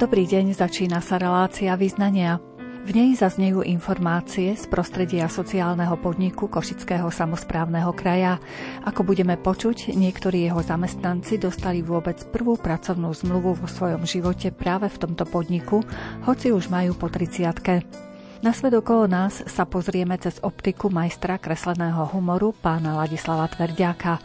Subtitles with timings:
[0.00, 2.40] Dobrý deň, začína sa relácia vyznania.
[2.88, 8.40] V nej zaznejú informácie z prostredia sociálneho podniku Košického samozprávneho kraja.
[8.88, 14.88] Ako budeme počuť, niektorí jeho zamestnanci dostali vôbec prvú pracovnú zmluvu vo svojom živote práve
[14.88, 15.84] v tomto podniku,
[16.24, 18.08] hoci už majú po 30
[18.40, 24.16] na svet okolo nás sa pozrieme cez optiku majstra kresleného humoru pána Ladislava Tverdiaka.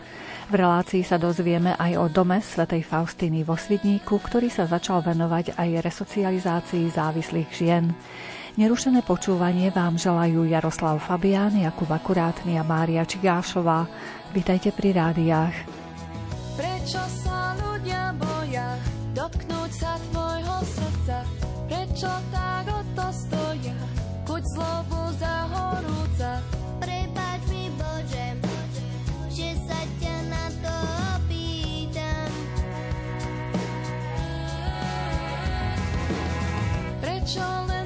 [0.45, 5.58] V relácii sa dozvieme aj o dome svätej Faustiny vo Svidníku, ktorý sa začal venovať
[5.58, 7.90] aj resocializácii závislých žien.
[8.55, 13.90] Nerušené počúvanie vám želajú Jaroslav Fabián, Jakub Akurátny a Mária Čigášová.
[14.38, 15.55] Vítajte pri rádiách.
[16.55, 18.77] Prečo sa ľudia boja
[19.18, 21.18] dotknúť sa tvojho srdca?
[21.68, 23.77] Prečo tak o to stoja?
[24.30, 24.95] Kuď zlobu
[37.26, 37.85] Prečo len ľudia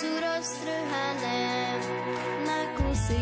[0.00, 1.76] sú roztrhané
[2.48, 3.20] na kusy.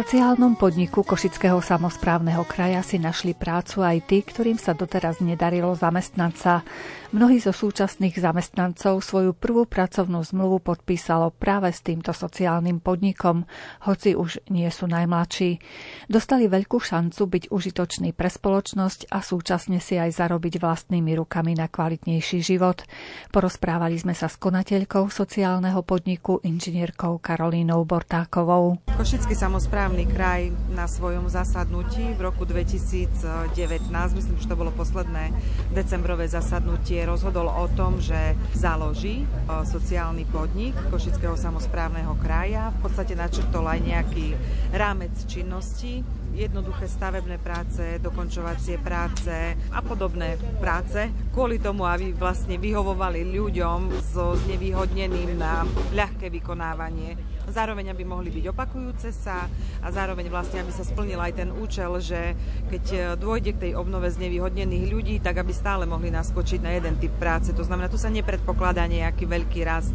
[0.00, 6.32] Sociálnom podniku Košického samozprávneho kraja si našli prácu aj tí, ktorým sa doteraz nedarilo zamestnať
[6.40, 6.64] sa.
[7.10, 13.50] Mnohí zo súčasných zamestnancov svoju prvú pracovnú zmluvu podpísalo práve s týmto sociálnym podnikom,
[13.82, 15.58] hoci už nie sú najmladší.
[16.06, 21.66] Dostali veľkú šancu byť užitočný pre spoločnosť a súčasne si aj zarobiť vlastnými rukami na
[21.66, 22.86] kvalitnejší život.
[23.34, 28.86] Porozprávali sme sa s konateľkou sociálneho podniku inžinierkou Karolínou Bortákovou.
[28.86, 33.50] Košický samozprávny kraj na svojom zasadnutí v roku 2019,
[33.90, 35.34] myslím, že to bolo posledné
[35.74, 42.72] decembrové zasadnutie, rozhodol o tom, že založí e, sociálny podnik Košického samozprávneho kraja.
[42.80, 44.36] V podstate načrtol aj nejaký
[44.74, 46.02] rámec činnosti,
[46.34, 54.38] jednoduché stavebné práce, dokončovacie práce a podobné práce, kvôli tomu, aby vlastne vyhovovali ľuďom so
[54.46, 59.50] znevýhodneným na ľahké vykonávanie zároveň aby mohli byť opakujúce sa
[59.82, 62.38] a zároveň vlastne, aby sa splnil aj ten účel, že
[62.70, 66.78] keď e, dôjde k tej obnove z nevyhodnených ľudí, tak aby stále mohli naskočiť na
[66.78, 67.50] jeden typ práce.
[67.50, 69.92] To znamená, tu sa nepredpokladá nejaký veľký rast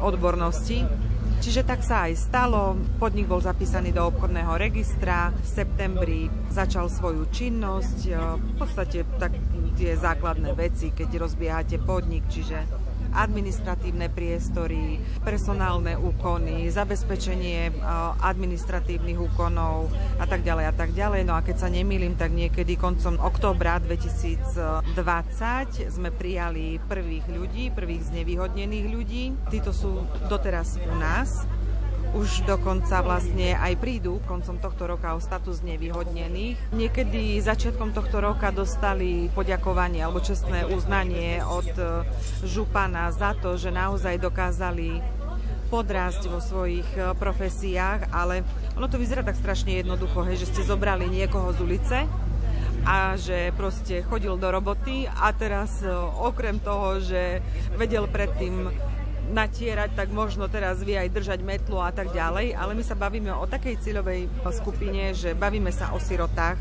[0.00, 0.84] odbornosti,
[1.36, 2.74] Čiže tak sa aj stalo.
[2.98, 5.30] Podnik bol zapísaný do obchodného registra.
[5.30, 7.98] V septembri začal svoju činnosť.
[8.36, 9.36] V podstate tak
[9.76, 12.64] tie základné veci, keď rozbiehate podnik, čiže
[13.16, 17.72] administratívne priestory, personálne úkony, zabezpečenie
[18.20, 19.88] administratívnych úkonov
[20.20, 21.24] a tak ďalej a tak ďalej.
[21.24, 24.84] No a keď sa nemýlim, tak niekedy koncom októbra 2020
[25.88, 29.32] sme prijali prvých ľudí, prvých znevýhodnených ľudí.
[29.48, 31.48] Títo sú doteraz u nás
[32.16, 36.72] už dokonca vlastne aj prídu koncom tohto roka o status nevyhodnených.
[36.72, 41.84] Niekedy začiatkom tohto roka dostali poďakovanie alebo čestné uznanie od e,
[42.48, 45.04] župana za to, že naozaj dokázali
[45.68, 48.40] podrásť vo svojich e, profesiách, ale
[48.80, 51.98] ono to vyzerá tak strašne jednoducho, hej, že ste zobrali niekoho z ulice,
[52.86, 55.90] a že proste chodil do roboty a teraz e,
[56.22, 57.42] okrem toho, že
[57.74, 58.70] vedel predtým
[59.30, 63.30] natierať, tak možno teraz vie aj držať metlu a tak ďalej, ale my sa bavíme
[63.34, 66.58] o takej cieľovej skupine, že bavíme sa o sirotách,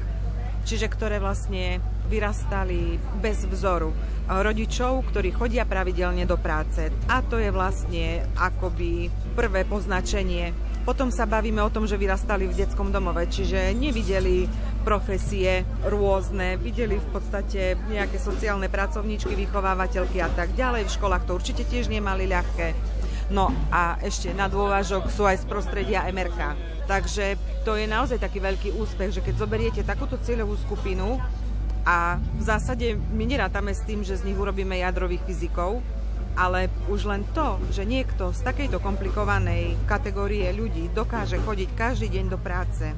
[0.65, 1.79] čiže ktoré vlastne
[2.09, 3.93] vyrastali bez vzoru
[4.25, 6.89] rodičov, ktorí chodia pravidelne do práce.
[7.09, 10.53] A to je vlastne akoby prvé poznačenie
[10.85, 14.45] Potom sa bavíme o tom, že vyrastali v detskom domove, čiže nevideli
[14.85, 20.85] profesie rôzne, videli v podstate nejaké sociálne pracovníčky, vychovávateľky a tak ďalej.
[20.85, 22.77] V školách to určite tiež nemali ľahké.
[23.33, 26.53] No a ešte na dôvažok sú aj z prostredia MRK.
[26.85, 31.17] Takže to je naozaj taký veľký úspech, že keď zoberiete takúto cieľovú skupinu
[31.81, 35.81] a v zásade my nerátame s tým, že z nich urobíme jadrových fyzikov,
[36.37, 42.25] ale už len to, že niekto z takejto komplikovanej kategórie ľudí dokáže chodiť každý deň
[42.29, 42.93] do práce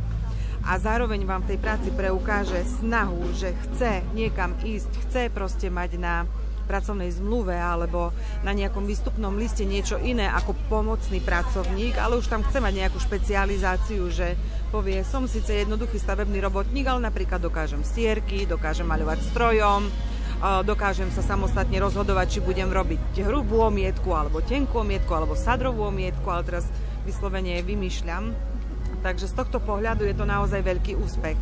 [0.68, 5.96] a zároveň vám v tej práci preukáže snahu, že chce niekam ísť, chce proste mať
[5.96, 6.28] na
[6.68, 8.12] pracovnej zmluve alebo
[8.44, 13.00] na nejakom výstupnom liste niečo iné ako pomocný pracovník, ale už tam chce mať nejakú
[13.00, 14.36] špecializáciu, že
[14.68, 19.88] povie, som síce jednoduchý stavebný robotník, ale napríklad dokážem stierky, dokážem maľovať strojom,
[20.68, 26.28] dokážem sa samostatne rozhodovať, či budem robiť hrubú omietku, alebo tenkú omietku, alebo sadrovú omietku,
[26.28, 26.68] ale teraz
[27.08, 28.57] vyslovene vymýšľam.
[29.06, 31.38] Takže z tohto pohľadu je to naozaj veľký úspech.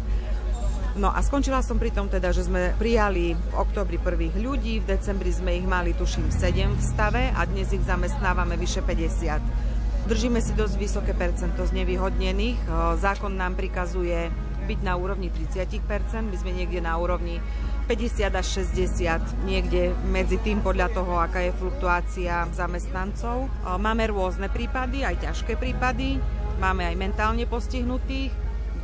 [0.95, 4.95] No a skončila som pri tom teda, že sme prijali v oktobri prvých ľudí, v
[4.95, 10.07] decembri sme ich mali tuším 7 v stave a dnes ich zamestnávame vyše 50.
[10.07, 12.63] Držíme si dosť vysoké percento nevyhodnených.
[13.01, 14.31] Zákon nám prikazuje
[14.65, 17.43] byť na úrovni 30%, my sme niekde na úrovni
[17.91, 23.45] 50 až 60, niekde medzi tým podľa toho, aká je fluktuácia zamestnancov.
[23.77, 26.17] Máme rôzne prípady, aj ťažké prípady,
[26.59, 28.31] máme aj mentálne postihnutých,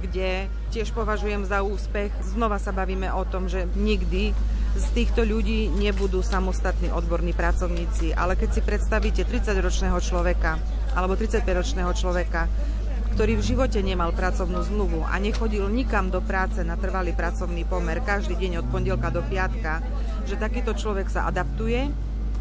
[0.01, 2.09] kde tiež považujem za úspech.
[2.25, 4.33] Znova sa bavíme o tom, že nikdy
[4.71, 10.57] z týchto ľudí nebudú samostatní odborní pracovníci, ale keď si predstavíte 30-ročného človeka
[10.95, 12.47] alebo 35-ročného človeka,
[13.11, 17.99] ktorý v živote nemal pracovnú zmluvu a nechodil nikam do práce na trvalý pracovný pomer
[17.99, 19.83] každý deň od pondelka do piatka,
[20.23, 21.91] že takýto človek sa adaptuje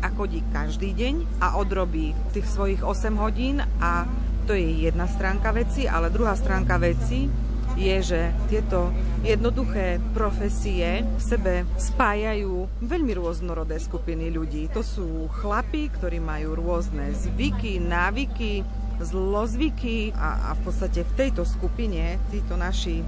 [0.00, 4.06] a chodí každý deň a odrobí tých svojich 8 hodín a
[4.50, 7.30] to je jedna stránka veci, ale druhá stránka veci
[7.78, 8.90] je, že tieto
[9.22, 14.66] jednoduché profesie v sebe spájajú veľmi rôznorodé skupiny ľudí.
[14.74, 18.66] To sú chlapi, ktorí majú rôzne zvyky, návyky,
[18.98, 23.06] zlozvyky a, a v podstate v tejto skupine títo naši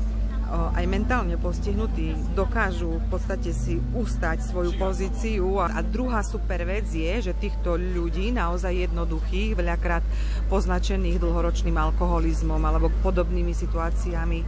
[0.52, 5.56] aj mentálne postihnutí dokážu v podstate si ustať svoju pozíciu.
[5.64, 10.04] A druhá super vec je, že týchto ľudí, naozaj jednoduchých, veľakrát
[10.52, 14.44] poznačených dlhoročným alkoholizmom alebo podobnými situáciami,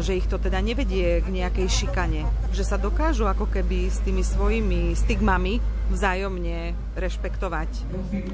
[0.00, 2.24] že ich to teda nevedie k nejakej šikane.
[2.54, 5.60] Že sa dokážu ako keby s tými svojimi stigmami
[5.92, 7.68] vzájomne rešpektovať.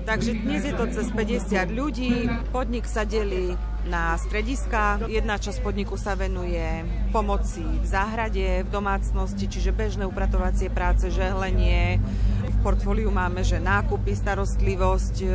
[0.07, 5.09] Takže dnes je to cez 50 ľudí, podnik sa delí na strediska.
[5.09, 6.85] Jedna časť podniku sa venuje
[7.15, 12.03] pomoci v záhrade, v domácnosti, čiže bežné upratovacie práce, žehlenie.
[12.41, 15.29] V portfóliu máme, že nákupy, starostlivosť e,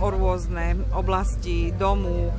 [0.00, 2.32] o rôzne oblasti domu,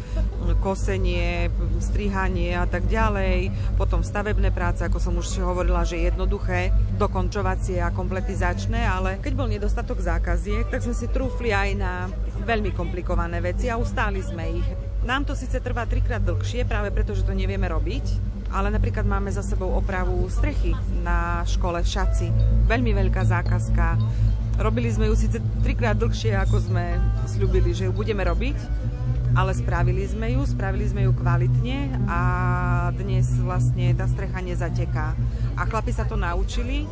[0.66, 3.54] kosenie, strihanie a tak ďalej.
[3.78, 9.46] Potom stavebné práce, ako som už hovorila, že jednoduché, dokončovacie a kompletizačné, ale keď bol
[9.46, 11.94] nedostatok zákaziek, tak sme si trúfli aj na
[12.42, 14.93] veľmi komplikované veci a ustáli sme ich.
[15.04, 18.06] Nám to síce trvá trikrát dlhšie, práve preto, že to nevieme robiť,
[18.56, 20.72] ale napríklad máme za sebou opravu strechy
[21.04, 22.32] na škole v Šaci.
[22.72, 24.00] Veľmi veľká zákazka.
[24.64, 28.56] Robili sme ju síce trikrát dlhšie, ako sme slúbili, že ju budeme robiť,
[29.36, 32.22] ale spravili sme ju, spravili sme ju kvalitne a
[32.96, 35.20] dnes vlastne tá strecha nezateká.
[35.60, 36.88] A chlapi sa to naučili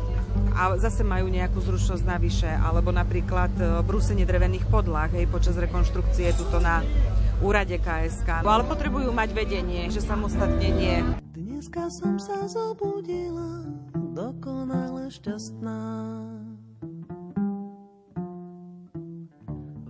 [0.52, 6.32] a zase majú nejakú zručnosť navyše, alebo napríklad e, brúsenie drevených podlah hej, počas rekonštrukcie
[6.36, 6.84] tuto na
[7.42, 8.46] úrade KSK.
[8.46, 11.02] Ale potrebujú mať vedenie, že samostatne nie.
[11.34, 13.66] Dneska som sa zobudila
[14.14, 15.82] dokonale šťastná.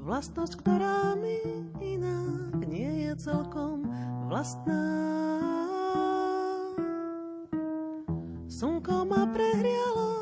[0.02, 1.38] Vlastnosť, ktorá mi
[1.78, 3.87] inak nie je celkom
[4.26, 4.85] vlastná.
[8.49, 10.12] Slnko ma prehrialo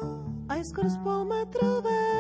[0.51, 2.20] aj skrz polmetrové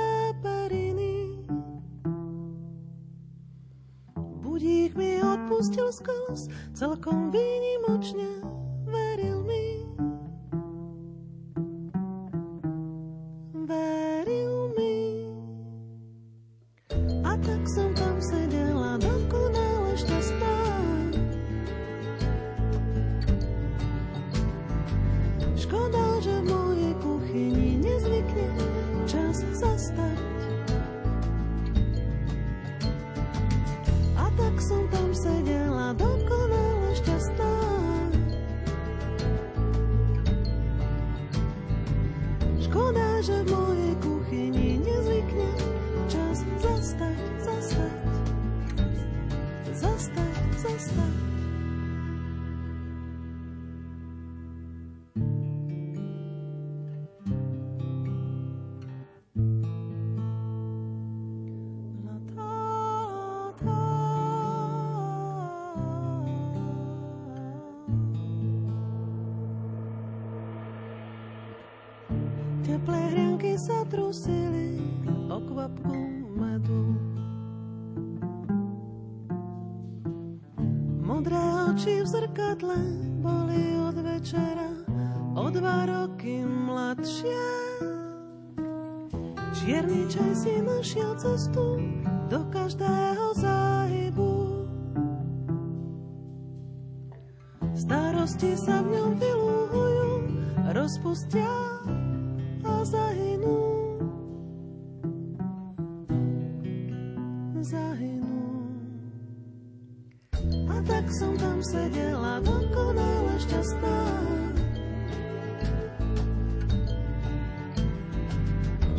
[4.60, 8.44] Budík mi odpustil skos, celkom výnimočne.
[8.84, 9.29] Veril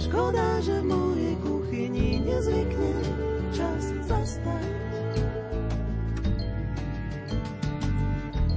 [0.02, 2.94] Škoda, že v mojej kuchyni nezvykne
[3.54, 4.66] čas zastať.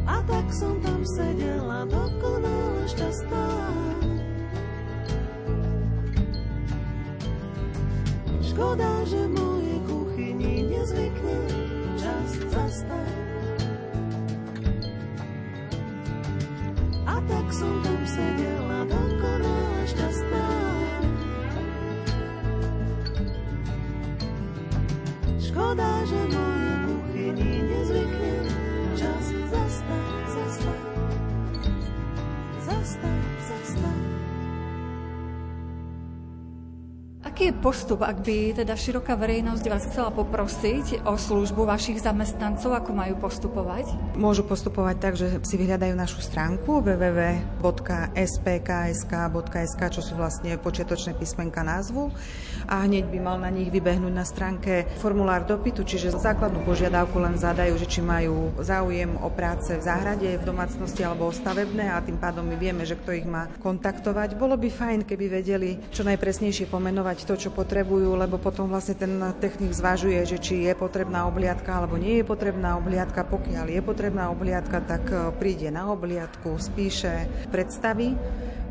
[0.08, 3.48] A tak som tam sedela dokonale šťastná.
[8.40, 11.40] Škoda, že v mojej kuchyni nezvykne
[12.00, 13.33] čas zastať.
[37.44, 42.96] Je postup, ak by teda široká verejnosť vás chcela poprosiť o službu vašich zamestnancov, ako
[42.96, 44.16] majú postupovať?
[44.16, 47.60] Môžu postupovať tak, že si vyhľadajú našu stránku www.spksk.sk,
[49.92, 52.08] čo sú vlastne počiatočné písmenka názvu
[52.64, 57.36] a hneď by mal na nich vybehnúť na stránke formulár dopytu, čiže základnú požiadavku len
[57.36, 62.00] zadajú, že či majú záujem o práce v záhrade, v domácnosti alebo o stavebné a
[62.00, 64.32] tým pádom my vieme, že kto ich má kontaktovať.
[64.40, 69.12] Bolo by fajn, keby vedeli čo najpresnejšie pomenovať to, čo potrebujú, lebo potom vlastne ten
[69.38, 73.26] technik zvažuje, že či je potrebná obliadka alebo nie je potrebná obliadka.
[73.26, 78.16] Pokiaľ je potrebná obliadka, tak e, príde na obliadku, spíše predstavy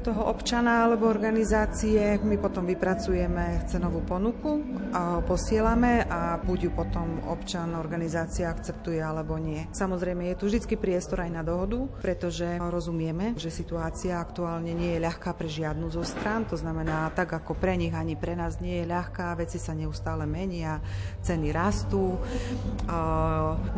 [0.04, 2.20] toho občana alebo organizácie.
[2.22, 4.60] My potom vypracujeme cenovú ponuku,
[4.94, 9.66] a posielame a buď ju potom občan, organizácia akceptuje alebo nie.
[9.74, 15.04] Samozrejme je tu vždy priestor aj na dohodu, pretože rozumieme, že situácia aktuálne nie je
[15.04, 18.84] ľahká pre žiadnu zo strán, to znamená tak ako pre nich ani pre nás nie
[18.84, 20.84] je ľahká, veci sa neustále menia,
[21.26, 22.20] ceny rastú,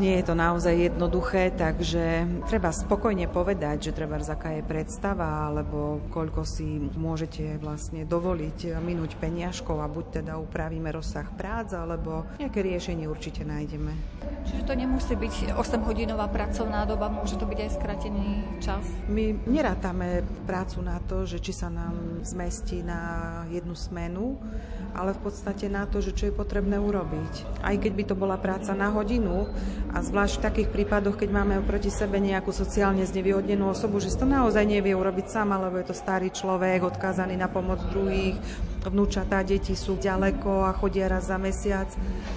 [0.02, 6.02] nie je to naozaj jednoduché, takže treba spokojne povedať, že treba aká je predstava alebo
[6.16, 12.64] koľko si môžete vlastne dovoliť minúť peniažkov a buď teda upravíme rozsah prác, alebo nejaké
[12.64, 13.92] riešenie určite nájdeme.
[14.48, 18.28] Čiže to nemusí byť 8-hodinová pracovná doba, môže to byť aj skratený
[18.64, 18.86] čas?
[19.12, 24.40] My nerátame prácu na to, že či sa nám zmestí na jednu smenu,
[24.96, 27.60] ale v podstate na to, že čo je potrebné urobiť.
[27.60, 29.50] Aj keď by to bola práca na hodinu
[29.92, 34.24] a zvlášť v takých prípadoch, keď máme oproti sebe nejakú sociálne znevýhodnenú osobu, že to
[34.24, 38.38] naozaj nevie urobiť sama, lebo je to starý človek, odkázaný na pomoc druhých,
[38.86, 41.90] vnúčatá, deti sú ďaleko a chodia raz za mesiac,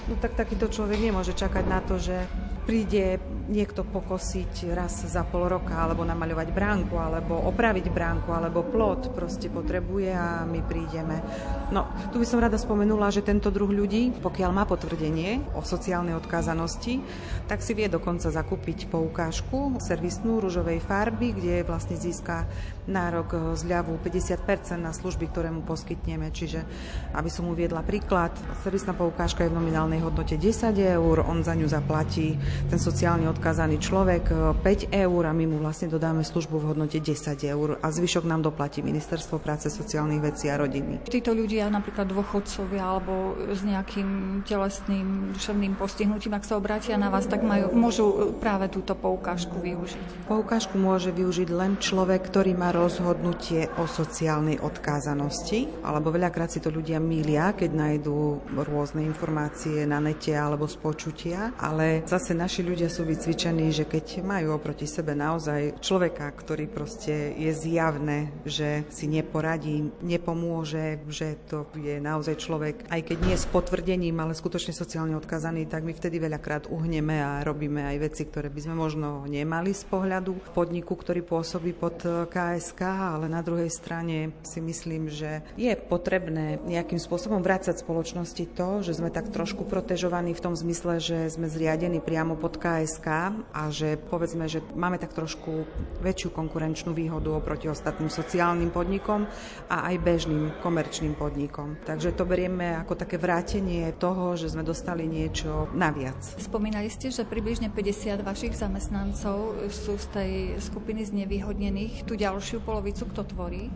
[0.08, 2.16] no tak takýto človek nemôže čakať na to, že
[2.64, 9.16] príde niekto pokosiť raz za pol roka, alebo namaľovať bránku, alebo opraviť bránku, alebo plot
[9.16, 11.24] proste potrebuje a my prídeme.
[11.72, 16.14] No, tu by som rada spomenula, že tento druh ľudí, pokiaľ má potvrdenie o sociálnej
[16.14, 17.00] odkázanosti,
[17.48, 22.44] tak si vie dokonca zakúpiť poukážku servisnú rúžovej farby, kde vlastne získa
[22.88, 26.32] nárok zľavu 50% na služby, ktoré mu poskytneme.
[26.32, 26.64] Čiže,
[27.12, 28.32] aby som uviedla príklad,
[28.64, 32.36] servisná poukážka je v nominálnej hodnote 10 eur, on za ňu zaplatí
[32.68, 34.34] ten sociálne odkázaný človek
[34.66, 38.26] 5 e, eur a my mu vlastne dodáme službu v hodnote 10 eur a zvyšok
[38.26, 41.06] nám doplatí Ministerstvo práce, sociálnych vecí a rodiny.
[41.06, 47.30] Títo ľudia, napríklad dôchodcovia alebo s nejakým telesným duševným postihnutím, ak sa obrátia na vás,
[47.30, 50.26] tak majú, môžu práve túto poukážku využiť.
[50.26, 56.74] Poukážku môže využiť len človek, ktorý má rozhodnutie o sociálnej odkázanosti, alebo veľakrát si to
[56.74, 62.90] ľudia milia, keď nájdú rôzne informácie na nete alebo z počutia, ale zase naši ľudia
[62.90, 68.88] sú více presvedčení, že keď majú oproti sebe naozaj človeka, ktorý proste je zjavné, že
[68.88, 74.72] si neporadí, nepomôže, že to je naozaj človek, aj keď nie s potvrdením, ale skutočne
[74.72, 79.28] sociálne odkazaný, tak my vtedy veľakrát uhneme a robíme aj veci, ktoré by sme možno
[79.28, 82.00] nemali z pohľadu podniku, ktorý pôsobí pod
[82.32, 88.80] KSK, ale na druhej strane si myslím, že je potrebné nejakým spôsobom vrácať spoločnosti to,
[88.80, 93.17] že sme tak trošku protežovaní v tom zmysle, že sme zriadení priamo pod KSK
[93.52, 95.66] a že povedzme, že máme tak trošku
[96.00, 99.26] väčšiu konkurenčnú výhodu oproti ostatným sociálnym podnikom
[99.68, 101.80] a aj bežným komerčným podnikom.
[101.82, 106.18] Takže to berieme ako také vrátenie toho, že sme dostali niečo naviac.
[106.38, 110.32] Spomínali ste, že približne 50 vašich zamestnancov sú z tej
[110.62, 112.06] skupiny znevýhodnených.
[112.06, 113.68] Tu ďalšiu polovicu kto tvorí?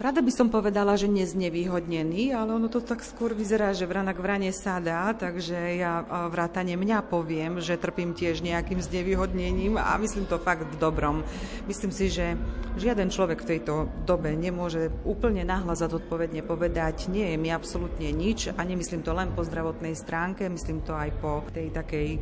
[0.00, 4.48] Rada by som povedala, že neznevýhodnený, ale ono to tak skôr vyzerá, že vranak vrane
[4.48, 6.00] sa dá, takže ja
[6.32, 11.20] vrátane mňa poviem, že trpím tiež nejakým znevýhodnením a myslím to fakt v dobrom.
[11.68, 12.32] Myslím si, že
[12.80, 18.08] žiaden človek v tejto dobe nemôže úplne nahlas a zodpovedne povedať, nie je mi absolútne
[18.08, 22.16] nič a nemyslím to len po zdravotnej stránke, myslím to aj po tej takej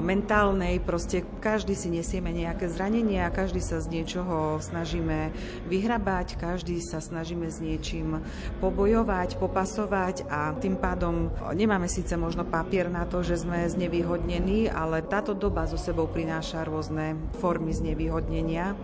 [0.00, 5.28] mentálnej, proste každý si nesieme nejaké zranenie a každý sa z niečoho snažíme
[5.68, 8.22] vyhrabať, každý sa snaží snažíme s niečím
[8.62, 15.02] pobojovať, popasovať a tým pádom nemáme síce možno papier na to, že sme znevýhodnení, ale
[15.02, 18.78] táto doba so sebou prináša rôzne formy znevýhodnenia.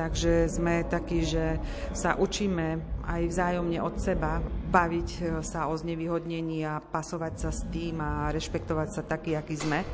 [0.00, 1.60] Takže sme takí, že
[1.92, 4.40] sa učíme aj vzájomne od seba
[4.72, 9.84] baviť sa o znevýhodnení a pasovať sa s tým a rešpektovať sa taký, aký sme.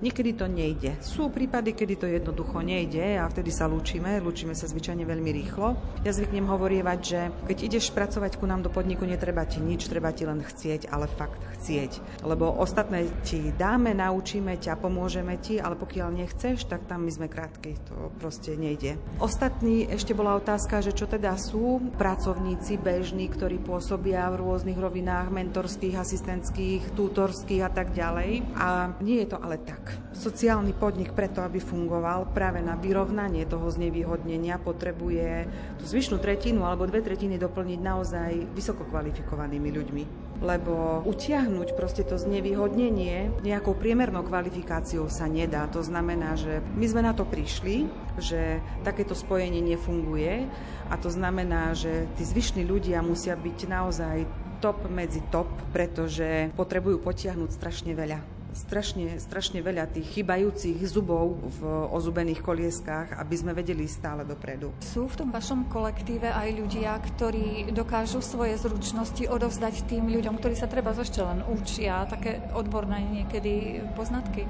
[0.00, 0.96] Niekedy to nejde.
[1.04, 4.16] Sú prípady, kedy to jednoducho nejde a vtedy sa lúčime.
[4.16, 5.76] Lúčime sa zvyčajne veľmi rýchlo.
[6.08, 10.08] Ja zvyknem hovorievať, že keď ideš pracovať ku nám do podniku, netreba ti nič, treba
[10.16, 12.24] ti len chcieť, ale fakt chcieť.
[12.24, 17.28] Lebo ostatné ti dáme, naučíme ťa, pomôžeme ti, ale pokiaľ nechceš, tak tam my sme
[17.28, 17.76] krátky.
[17.92, 18.96] To proste nejde.
[19.20, 25.28] Ostatní, ešte bola otázka, že čo teda sú pracovníci bežní, ktorí pôsobia v rôznych rovinách
[25.28, 28.56] mentorských, asistentských, tutorských a tak ďalej.
[28.56, 29.89] A nie je to ale tak.
[30.10, 35.48] Sociálny podnik preto, aby fungoval práve na vyrovnanie toho znevýhodnenia, potrebuje
[35.80, 42.16] tú zvyšnú tretinu alebo dve tretiny doplniť naozaj vysoko kvalifikovanými ľuďmi lebo utiahnuť proste to
[42.16, 45.68] znevýhodnenie nejakou priemernou kvalifikáciou sa nedá.
[45.68, 47.84] To znamená, že my sme na to prišli,
[48.16, 50.48] že takéto spojenie nefunguje
[50.88, 54.16] a to znamená, že tí zvyšní ľudia musia byť naozaj
[54.64, 61.60] top medzi top, pretože potrebujú potiahnuť strašne veľa strašne, strašne veľa tých chybajúcich zubov v
[61.90, 64.74] ozubených kolieskách, aby sme vedeli stále dopredu.
[64.82, 70.54] Sú v tom vašom kolektíve aj ľudia, ktorí dokážu svoje zručnosti odovzdať tým ľuďom, ktorí
[70.58, 74.44] sa treba ešte len učia, také odborné niekedy poznatky?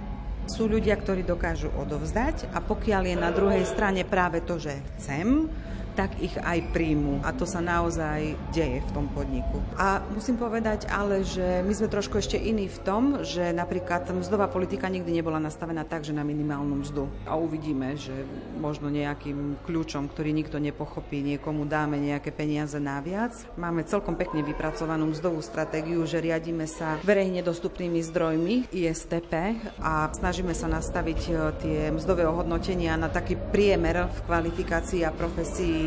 [0.50, 5.46] Sú ľudia, ktorí dokážu odovzdať a pokiaľ je na druhej strane práve to, že chcem,
[5.94, 7.22] tak ich aj príjmu.
[7.26, 9.58] A to sa naozaj deje v tom podniku.
[9.76, 14.46] A musím povedať ale, že my sme trošku ešte iní v tom, že napríklad mzdová
[14.50, 17.04] politika nikdy nebola nastavená tak, že na minimálnu mzdu.
[17.26, 18.14] A uvidíme, že
[18.58, 23.34] možno nejakým kľúčom, ktorý nikto nepochopí, niekomu dáme nejaké peniaze naviac.
[23.56, 29.32] Máme celkom pekne vypracovanú mzdovú stratégiu, že riadíme sa verejne dostupnými zdrojmi ISTP
[29.80, 35.79] a snažíme sa nastaviť e, tie mzdové ohodnotenia na taký priemer v kvalifikácii a profesii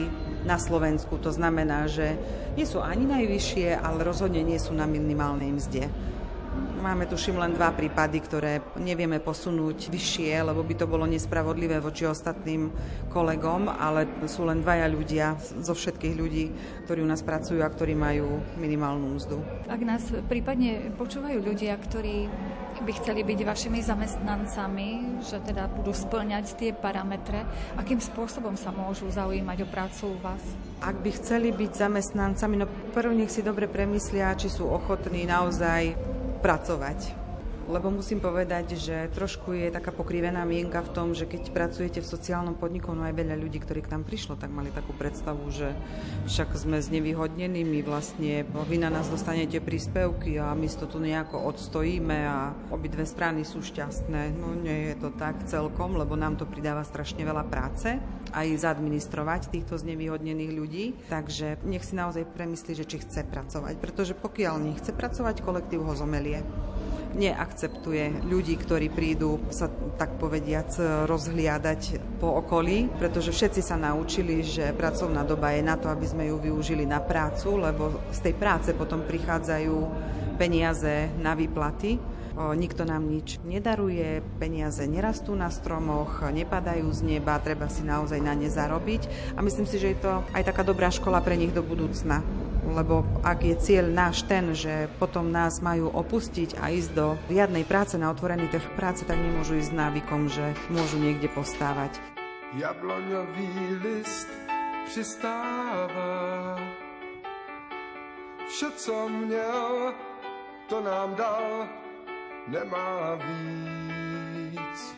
[0.43, 1.17] na Slovensku.
[1.23, 2.15] To znamená, že
[2.53, 5.87] nie sú ani najvyššie, ale rozhodne nie sú na minimálnej mzde.
[6.83, 12.03] Máme tuším len dva prípady, ktoré nevieme posunúť vyššie, lebo by to bolo nespravodlivé voči
[12.03, 12.69] ostatným
[13.07, 16.45] kolegom, ale sú len dvaja ľudia zo všetkých ľudí,
[16.83, 19.39] ktorí u nás pracujú a ktorí majú minimálnu mzdu.
[19.71, 22.27] Ak nás prípadne počúvajú ľudia, ktorí
[22.83, 24.89] by chceli byť vašimi zamestnancami,
[25.23, 27.47] že teda budú splňať tie parametre,
[27.79, 30.43] akým spôsobom sa môžu zaujímať o prácu u vás?
[30.83, 35.95] Ak by chceli byť zamestnancami, no prv nech si dobre premyslia, či sú ochotní naozaj
[36.43, 37.22] pracovať
[37.67, 42.11] lebo musím povedať, že trošku je taká pokrivená mienka v tom, že keď pracujete v
[42.11, 45.71] sociálnom podniku, no aj veľa ľudí, ktorí k nám prišlo, tak mali takú predstavu, že
[46.27, 51.39] však sme znevýhodnení, my vlastne, vy na nás dostanete príspevky a my to tu nejako
[51.53, 54.35] odstojíme a obidve strany sú šťastné.
[54.35, 57.95] No nie je to tak celkom, lebo nám to pridáva strašne veľa práce
[58.33, 60.85] aj zadministrovať týchto znevýhodnených ľudí.
[61.07, 65.93] Takže nech si naozaj premyslí, že či chce pracovať, pretože pokiaľ nechce pracovať, kolektív ho
[65.93, 66.41] zomelie
[67.13, 70.73] neakceptuje ľudí, ktorí prídu sa tak povediac
[71.05, 71.81] rozhliadať
[72.17, 76.41] po okolí, pretože všetci sa naučili, že pracovná doba je na to, aby sme ju
[76.41, 79.77] využili na prácu, lebo z tej práce potom prichádzajú
[80.41, 82.01] peniaze na výplaty.
[82.33, 88.33] Nikto nám nič nedaruje, peniaze nerastú na stromoch, nepadajú z neba, treba si naozaj na
[88.33, 89.37] ne zarobiť.
[89.37, 92.25] A myslím si, že je to aj taká dobrá škola pre nich do budúcna
[92.71, 97.67] lebo ak je cieľ náš ten, že potom nás majú opustiť a ísť do riadnej
[97.67, 101.99] práce na otvorený trh práce, tak nemôžu ísť návykom, že môžu niekde postávať.
[102.53, 104.29] Jabloňový list
[104.85, 106.59] přistává
[108.47, 109.93] Vše, co měl,
[110.69, 111.67] to nám dal,
[112.47, 114.95] nemá víc.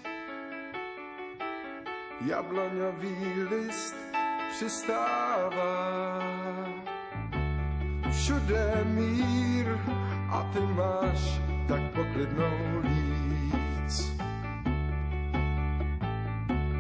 [2.26, 3.96] Jabloňový list
[4.50, 5.90] přistává
[8.16, 9.68] všude mír
[10.30, 14.16] a ty máš tak poklidnou líc.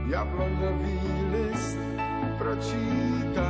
[0.08, 1.80] Jabloňový list
[2.38, 3.43] pročítáš,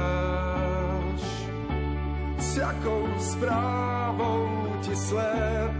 [2.40, 5.76] s jakou zprávou ti sled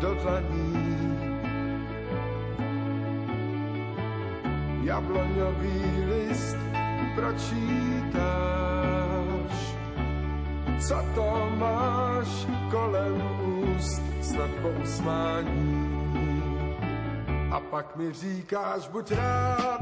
[0.00, 0.92] do dlaní.
[4.82, 6.58] Jabloňový list
[7.14, 8.71] pročítáš,
[10.88, 13.22] co to máš kolem
[13.76, 15.92] úst, snad po usmání.
[17.50, 19.80] A pak mi říkáš, buď rád,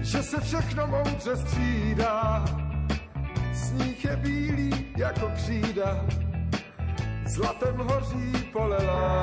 [0.00, 2.44] že se všechno moudře střídá.
[3.54, 6.06] Sníh je bílý jako křída,
[7.26, 9.22] zlatem hoří polela.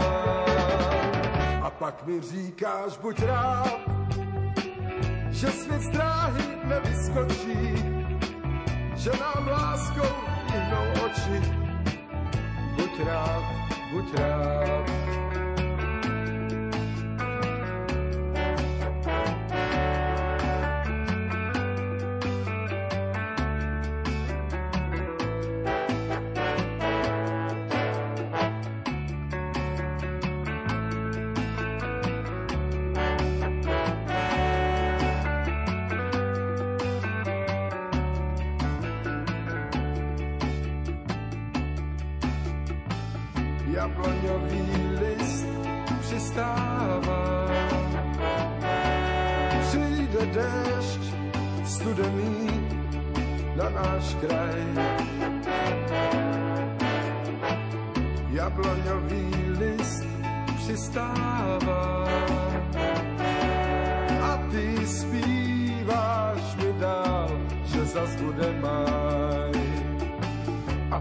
[1.64, 3.80] A pak mi říkáš, buď rád,
[5.30, 8.01] že svět z dráhy nevyskočí,
[9.02, 10.14] že nám láskou
[10.54, 11.42] ihnou oči.
[12.78, 13.44] Buď rád,
[13.92, 15.21] buď rád.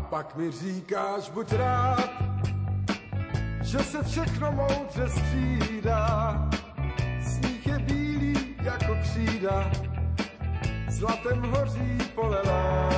[0.00, 2.10] Pak mi říkáš, buď rád,
[3.62, 6.48] že se všechno moudře střídá.
[7.22, 9.70] Sníh je bílý jako křída,
[10.88, 12.88] zlatem hoří polená.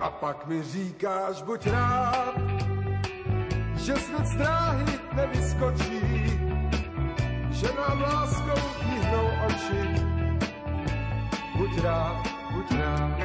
[0.00, 2.34] A pak mi říkáš, buď rád,
[3.76, 6.00] že svět z dráhy nevyskočí,
[7.50, 10.04] že nám láskou kýhnou oči.
[11.56, 13.19] Buď rád, buď rád.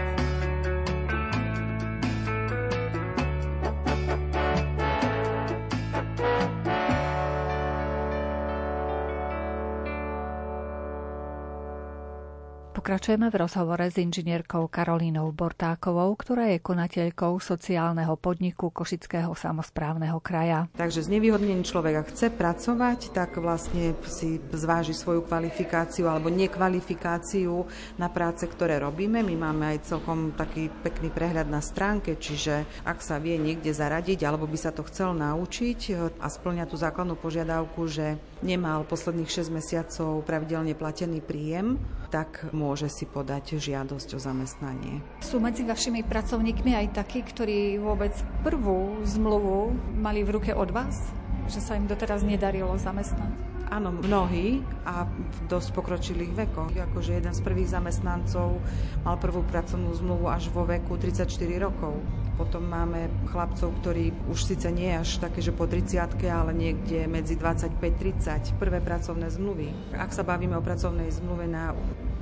[12.85, 20.69] Pokračujeme v rozhovore s inžinierkou Karolínou Bortákovou, ktorá je konateľkou sociálneho podniku Košického samozprávneho kraja.
[20.77, 27.65] Takže znevýhodnený človek, ak chce pracovať, tak vlastne si zváži svoju kvalifikáciu alebo nekvalifikáciu
[27.97, 29.25] na práce, ktoré robíme.
[29.25, 34.21] My máme aj celkom taký pekný prehľad na stránke, čiže ak sa vie niekde zaradiť
[34.29, 39.53] alebo by sa to chcel naučiť a splňa tú základnú požiadavku, že nemal posledných 6
[39.53, 41.79] mesiacov pravidelne platený príjem,
[42.11, 44.99] tak môže si podať žiadosť o zamestnanie.
[45.23, 51.11] Sú medzi vašimi pracovníkmi aj takí, ktorí vôbec prvú zmluvu mali v ruke od vás?
[51.45, 53.55] Že sa im doteraz nedarilo zamestnať?
[53.65, 56.69] Áno, mnohí a v dosť pokročilých vekoch.
[56.69, 58.61] Akože jeden z prvých zamestnancov
[59.01, 61.25] mal prvú pracovnú zmluvu až vo veku 34
[61.57, 61.97] rokov.
[62.35, 67.39] Potom máme chlapcov, ktorí už síce nie až také, že po 30 ale niekde medzi
[67.39, 69.95] 25-30 prvé pracovné zmluvy.
[69.95, 71.71] Ak sa bavíme o pracovnej zmluve na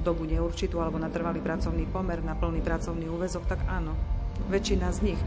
[0.05, 3.97] dobu neurčitú alebo na trvalý pracovný pomer, na plný pracovný úvezok, tak áno,
[4.49, 5.21] väčšina z nich.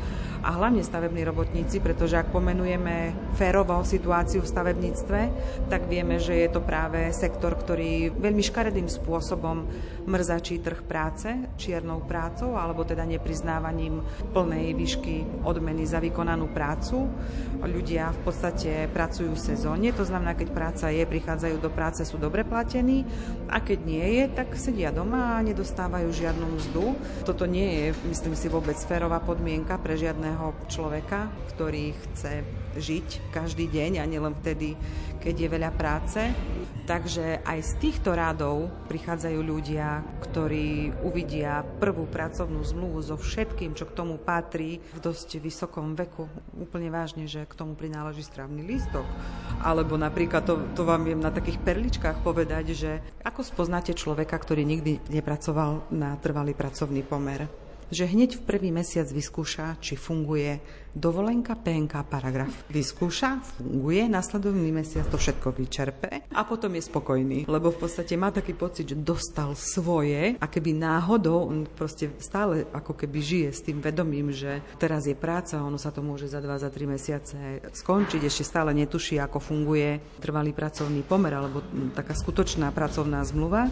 [0.47, 5.21] A hlavne stavební robotníci, pretože ak pomenujeme férovo situáciu v stavebníctve,
[5.67, 9.67] tak vieme, že je to práve sektor, ktorý veľmi škaredým spôsobom
[10.07, 11.27] mrzačí trh práce,
[11.59, 17.11] čiernou prácou, alebo teda nepriznávaním plnej výšky odmeny za vykonanú prácu.
[17.67, 22.47] Ľudia v podstate pracujú sezónne, to znamená, keď práca je, prichádzajú do práce, sú dobre
[22.47, 23.03] platení
[23.51, 26.95] a keď nie je, tak sedia doma a nedostávajú žiadnu mzdu.
[27.27, 32.41] Toto nie je, myslím si, vôbec fér férová podmienka pre žiadneho človeka, ktorý chce
[32.81, 34.73] žiť každý deň a nielen vtedy,
[35.21, 36.25] keď je veľa práce.
[36.89, 43.85] Takže aj z týchto rádov prichádzajú ľudia, ktorí uvidia prvú pracovnú zmluvu so všetkým, čo
[43.85, 46.25] k tomu patrí v dosť vysokom veku.
[46.57, 49.05] Úplne vážne, že k tomu prináleží strávny lístok.
[49.61, 54.65] Alebo napríklad, to, to vám viem na takých perličkách povedať, že ako spoznáte človeka, ktorý
[54.65, 60.59] nikdy nepracoval na trvalý pracovný pomer že hneď v prvý mesiac vyskúša, či funguje
[60.97, 62.49] dovolenka, PNK, paragraf.
[62.73, 68.33] Vyskúša, funguje, nasledovný mesiac to všetko vyčerpe a potom je spokojný, lebo v podstate má
[68.33, 73.61] taký pocit, že dostal svoje a keby náhodou, on proste stále ako keby žije s
[73.61, 77.37] tým vedomím, že teraz je práca, ono sa to môže za 2, za 3 mesiace
[77.77, 81.61] skončiť, ešte stále netuší, ako funguje trvalý pracovný pomer alebo
[81.93, 83.69] taká skutočná pracovná zmluva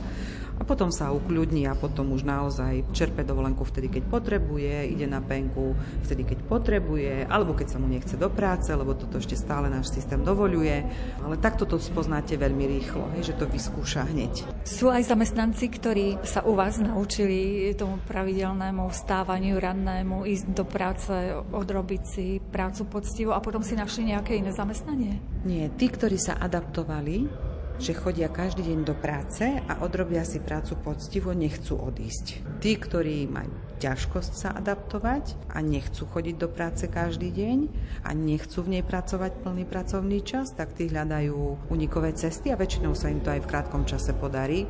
[0.55, 5.19] a potom sa ukľudní a potom už naozaj čerpe dovolenku vtedy, keď potrebuje, ide na
[5.19, 5.75] penku
[6.07, 9.95] vtedy, keď potrebuje, alebo keď sa mu nechce do práce, lebo toto ešte stále náš
[9.95, 10.83] systém dovoluje.
[11.23, 14.43] Ale takto to spoznáte veľmi rýchlo, hej, že to vyskúša hneď.
[14.67, 21.15] Sú aj zamestnanci, ktorí sa u vás naučili tomu pravidelnému vstávaniu rannému, ísť do práce,
[21.55, 25.23] odrobiť si prácu poctivo a potom si našli nejaké iné zamestnanie?
[25.47, 27.29] Nie, tí, ktorí sa adaptovali,
[27.79, 32.59] že chodia každý deň do práce a odrobia si prácu poctivo, nechcú odísť.
[32.63, 37.59] Tí, ktorí majú ťažkosť sa adaptovať a nechcú chodiť do práce každý deň
[38.07, 42.95] a nechcú v nej pracovať plný pracovný čas, tak tí hľadajú unikové cesty a väčšinou
[42.95, 44.67] sa im to aj v krátkom čase podarí.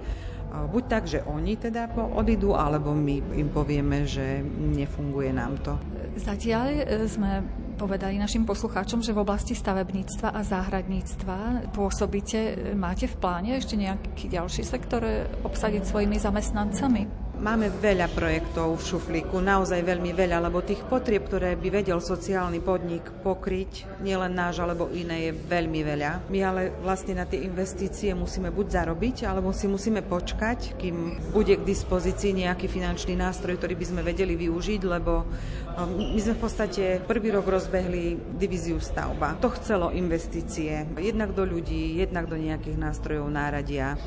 [0.54, 5.74] Buď tak, že oni teda odídu, alebo my im povieme, že nefunguje nám to.
[6.14, 7.42] Zatiaľ e, sme
[7.74, 12.70] povedali našim poslucháčom, že v oblasti stavebníctva a záhradníctva pôsobíte.
[12.78, 15.02] Máte v pláne ešte nejaký ďalší sektor
[15.42, 17.23] obsadiť svojimi zamestnancami?
[17.44, 22.64] Máme veľa projektov v šuflíku, naozaj veľmi veľa, lebo tých potrieb, ktoré by vedel sociálny
[22.64, 26.32] podnik pokryť, nielen náš alebo iné, je veľmi veľa.
[26.32, 31.60] My ale vlastne na tie investície musíme buď zarobiť, alebo si musíme počkať, kým bude
[31.60, 36.42] k dispozícii nejaký finančný nástroj, ktorý by sme vedeli využiť, lebo um, my sme v
[36.48, 39.36] podstate prvý rok rozbehli divíziu stavba.
[39.44, 44.00] To chcelo investície, jednak do ľudí, jednak do nejakých nástrojov náradia.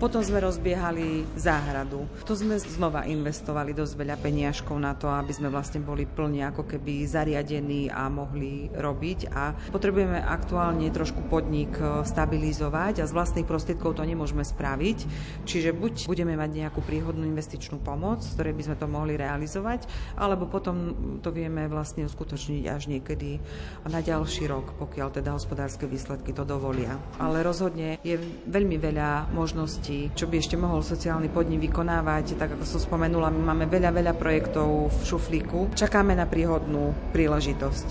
[0.00, 2.08] Potom sme rozbiehali záhradu.
[2.24, 6.64] To sme znova investovali dosť veľa peniažkov na to, aby sme vlastne boli plne ako
[6.64, 9.28] keby zariadení a mohli robiť.
[9.28, 15.04] A potrebujeme aktuálne trošku podnik e, stabilizovať a z vlastných prostriedkov to nemôžeme spraviť.
[15.44, 19.84] Čiže buď budeme mať nejakú príhodnú investičnú pomoc, z ktorej by sme to mohli realizovať,
[20.16, 23.36] alebo potom to vieme vlastne uskutočniť až niekedy
[23.84, 26.96] na ďalší rok, pokiaľ teda hospodárske výsledky to dovolia.
[27.20, 28.16] Ale rozhodne je
[28.48, 32.38] veľmi veľa možností činnosti, čo by ešte mohol sociálny podnik vykonávať.
[32.38, 35.74] Tak ako som spomenula, my máme veľa, veľa projektov v šuflíku.
[35.74, 37.88] Čakáme na príhodnú príležitosť,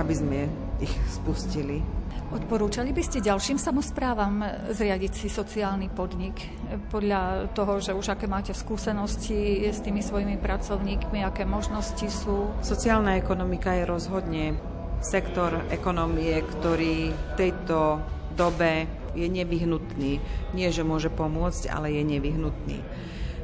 [0.00, 0.38] aby sme
[0.80, 1.84] ich spustili.
[2.26, 4.42] Odporúčali by ste ďalším samozprávam
[4.74, 6.34] zriadiť si sociálny podnik
[6.90, 12.50] podľa toho, že už aké máte skúsenosti s tými svojimi pracovníkmi, aké možnosti sú?
[12.66, 14.44] Sociálna ekonomika je rozhodne
[14.98, 18.02] sektor ekonomie, ktorý v tejto
[18.34, 20.20] dobe je nevyhnutný.
[20.52, 22.78] Nie, že môže pomôcť, ale je nevyhnutný.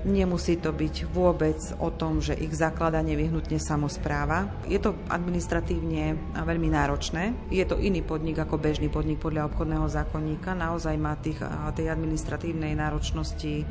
[0.03, 4.51] Nemusí to byť vôbec o tom, že ich zaklada nevyhnutne samozpráva.
[4.67, 7.49] Je to administratívne veľmi náročné.
[7.55, 10.59] Je to iný podnik ako bežný podnik podľa obchodného zákonníka.
[10.59, 11.39] Naozaj má tých,
[11.79, 13.63] tej administratívnej náročnosti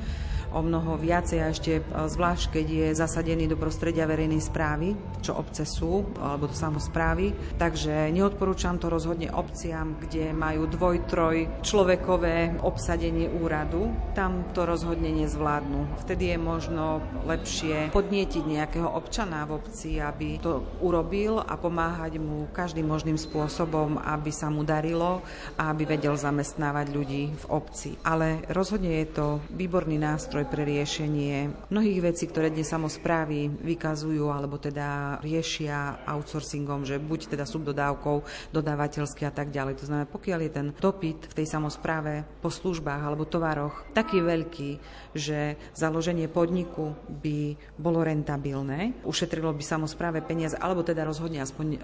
[0.51, 5.39] o mnoho viacej a ešte e, zvlášť, keď je zasadený do prostredia verejnej správy, čo
[5.39, 7.31] obce sú, alebo to samozprávy.
[7.55, 13.91] Takže neodporúčam to rozhodne obciam, kde majú dvoj, troj človekové obsadenie úradu.
[14.11, 16.03] Tam to rozhodne nezvládnu.
[16.03, 22.45] Vtedy je možno lepšie podnietiť nejakého občana v obci, aby to urobil a pomáhať mu
[22.53, 25.25] každým možným spôsobom, aby sa mu darilo
[25.57, 27.97] a aby vedel zamestnávať ľudí v obci.
[28.05, 34.61] Ale rozhodne je to výborný nástroj pre riešenie mnohých vecí, ktoré dnes samozprávy vykazujú alebo
[34.61, 38.21] teda riešia outsourcingom, že buď teda subdodávkou,
[38.53, 39.81] dodávateľský a tak ďalej.
[39.81, 44.69] To znamená, pokiaľ je ten dopyt v tej samozpráve po službách alebo tovaroch taký veľký,
[45.15, 51.79] že založenie podniku by bolo rentabilné, ušetrilo by samozpráve peniaze, alebo teda rozhodne aspoň e,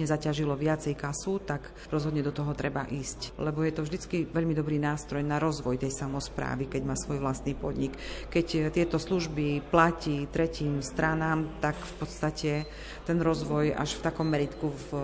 [0.00, 3.36] nezaťažilo viacej kasu, tak rozhodne do toho treba ísť.
[3.40, 7.56] Lebo je to vždycky veľmi dobrý nástroj na rozvoj tej samozprávy, keď má svoj vlastný
[7.56, 7.94] podnik.
[8.28, 12.50] Keď eh, tieto služby platí tretím stranám, tak v podstate
[13.06, 15.02] ten rozvoj až v takom meritku v eh,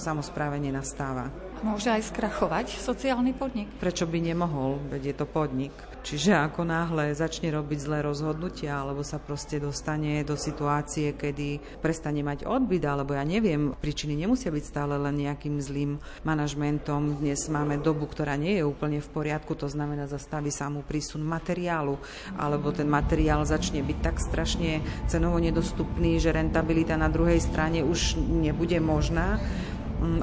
[0.00, 1.28] samozpráve nenastáva.
[1.62, 3.70] Môže aj skrachovať sociálny podnik?
[3.78, 5.91] Prečo by nemohol, veď je to podnik.
[6.02, 12.26] Čiže ako náhle začne robiť zlé rozhodnutia, alebo sa proste dostane do situácie, kedy prestane
[12.26, 17.22] mať odbyt, alebo ja neviem, príčiny nemusia byť stále len nejakým zlým manažmentom.
[17.22, 21.22] Dnes máme dobu, ktorá nie je úplne v poriadku, to znamená zastaví sa mu prísun
[21.22, 21.94] materiálu,
[22.34, 28.18] alebo ten materiál začne byť tak strašne cenovo nedostupný, že rentabilita na druhej strane už
[28.18, 29.38] nebude možná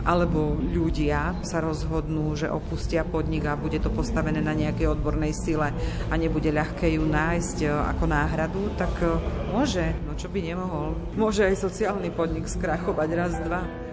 [0.04, 5.72] alebo ľudia sa rozhodnú, že opustia podnik a bude to postavené na nejakej odbornej sile
[6.10, 9.18] a nebude ľahké ju nájsť e, ako náhradu, tak e,
[9.56, 10.96] môže, no čo by nemohol.
[11.15, 13.88] Môže aj sociálny podnik skrachovať raz, dva.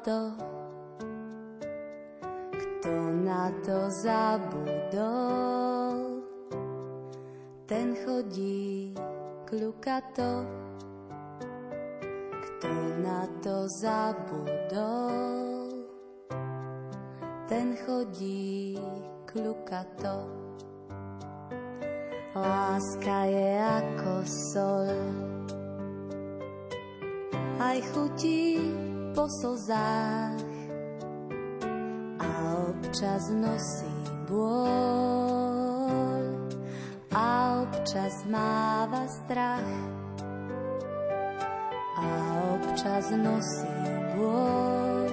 [0.00, 0.32] Zlato.
[2.56, 5.96] Kto na to zabudol,
[7.68, 8.94] ten chodí
[9.44, 10.44] kľukato.
[12.32, 12.72] Kto
[13.04, 15.84] na to zabudol,
[17.48, 18.80] ten chodí
[19.28, 20.40] kľukato.
[22.30, 24.88] Láska je ako sol,
[27.58, 28.54] aj chutí
[29.20, 30.40] po slzách
[32.24, 32.30] a
[32.72, 33.92] občas nosí
[34.24, 36.24] bôľ
[37.12, 39.68] a občas máva strach
[42.00, 42.08] a
[42.56, 43.76] občas nosí
[44.16, 45.12] bôľ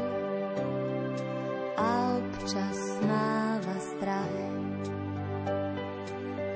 [1.75, 4.39] a občas máva strach.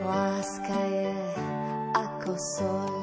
[0.08, 1.20] Láska je
[2.00, 3.01] ako sol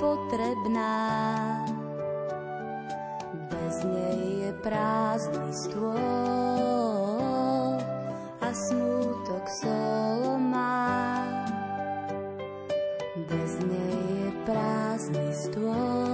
[0.00, 0.96] potrebná.
[3.52, 6.00] Bez nej je prázdny stôl
[8.40, 11.22] a smútok solo má.
[13.28, 16.09] Bez nej je prázdny stôl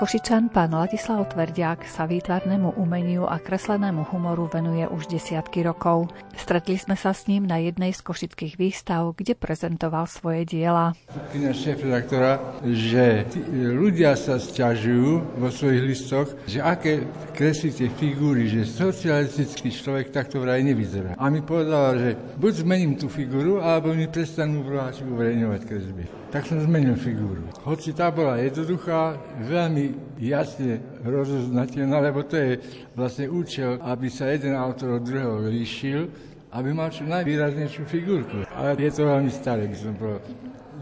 [0.00, 6.08] Košičan pán Ladislav Tverdiak sa výtvarnému umeniu a kreslenému humoru venuje už desiatky rokov.
[6.32, 10.96] Stretli sme sa s ním na jednej z košických výstav, kde prezentoval svoje diela.
[11.36, 17.04] Kňa šéf-redaktora, že tí ľudia sa stiažujú vo svojich listoch, že aké
[17.36, 21.12] kreslíte figúry, že socialistický človek takto vraj nevyzerá.
[21.20, 26.19] A mi povedala, že buď zmením tú figúru, alebo mi prestanú vláči uverejňovať kresby.
[26.30, 27.42] Tak som zmenil figúru.
[27.66, 29.18] Hoci tá bola jednoduchá,
[29.50, 32.52] veľmi jasne rozoznateľná, lebo to je
[32.94, 36.06] vlastne účel, aby sa jeden autor od druhého líšil,
[36.54, 38.46] aby mal čo najvýraznejšiu figurku.
[38.54, 40.22] Ale je to veľmi staré, by som povedal,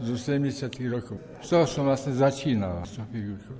[0.05, 1.17] zo 70 rokov.
[1.41, 3.57] Z toho som vlastne začínal s tou figurkou.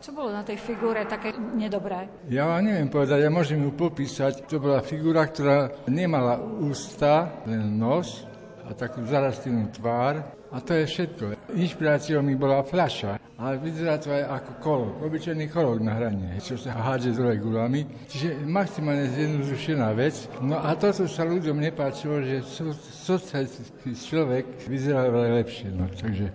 [0.00, 2.08] Čo bolo na tej figúre také nedobré?
[2.32, 4.48] Ja vám neviem povedať, ja môžem ju popísať.
[4.48, 8.24] To bola figura, ktorá nemala ústa, len nos
[8.66, 10.26] a takú zarastlnú tvár.
[10.50, 11.24] A to je všetko.
[11.58, 16.54] Inšpiráciou mi bola fľaša, ale vyzerá to aj ako kolok, obyčajný kolok na hranie, čo
[16.54, 17.82] sa hádže dole gulami.
[18.06, 20.30] Čiže maximálne zjednodušená vec.
[20.40, 25.68] No a toto sa ľuďom nepáčilo, že so, socialistický človek vyzerá veľa lepšie.
[25.74, 26.30] No, takže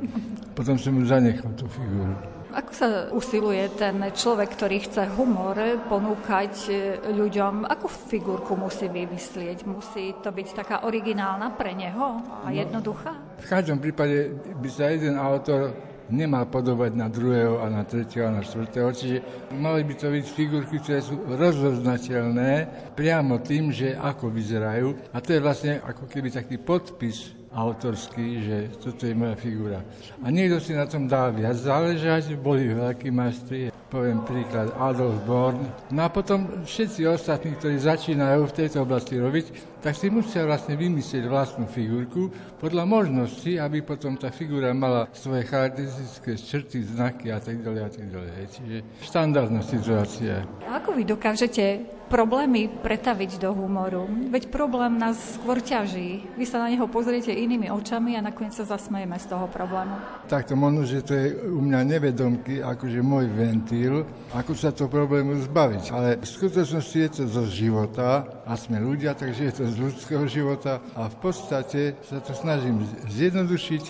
[0.54, 2.14] potom som mu zanechal tú figúru.
[2.52, 5.56] Ako sa usiluje ten človek, ktorý chce humor
[5.88, 6.72] ponúkať e,
[7.16, 7.64] ľuďom?
[7.64, 9.64] Akú figurku musí vymyslieť?
[9.64, 13.40] Musí to byť taká originálna pre neho a jednoduchá?
[13.40, 15.72] V každom prípade by sa jeden autor
[16.12, 18.92] nemal podobať na druhého a na tretieho a na štvrtého.
[18.92, 19.18] Čiže
[19.56, 22.52] mali by to byť figurky, ktoré sú rozoznateľné
[23.00, 25.16] priamo tým, že ako vyzerajú.
[25.16, 29.84] A to je vlastne ako keby taký podpis autorský, že toto je moja figura.
[30.24, 35.60] A niekto si na tom dá viac záležať, boli veľkí majstri, poviem príklad Adolf Born.
[35.92, 39.46] No a potom všetci ostatní, ktorí začínajú v tejto oblasti robiť,
[39.82, 42.30] tak si musia vlastne vymyslieť vlastnú figurku
[42.62, 47.90] podľa možnosti, aby potom tá figura mala svoje charakteristické črty, znaky a tak ďalej a
[47.90, 48.32] tak ďalej.
[48.54, 50.46] Čiže štandardná situácia.
[50.70, 54.04] Ako vy dokážete problémy pretaviť do humoru.
[54.28, 56.28] Veď problém nás skôr ťaží.
[56.36, 59.96] Vy sa na neho pozriete inými očami a nakoniec sa zasmejeme z toho problému.
[60.28, 64.04] Tak to možno, že to je u mňa nevedomky, akože môj ventil,
[64.36, 65.84] ako sa to problému zbaviť.
[65.96, 70.26] Ale v skutočnosti je to zo života a sme ľudia, takže je to z ľudského
[70.28, 73.84] života a v podstate sa to snažím zjednodušiť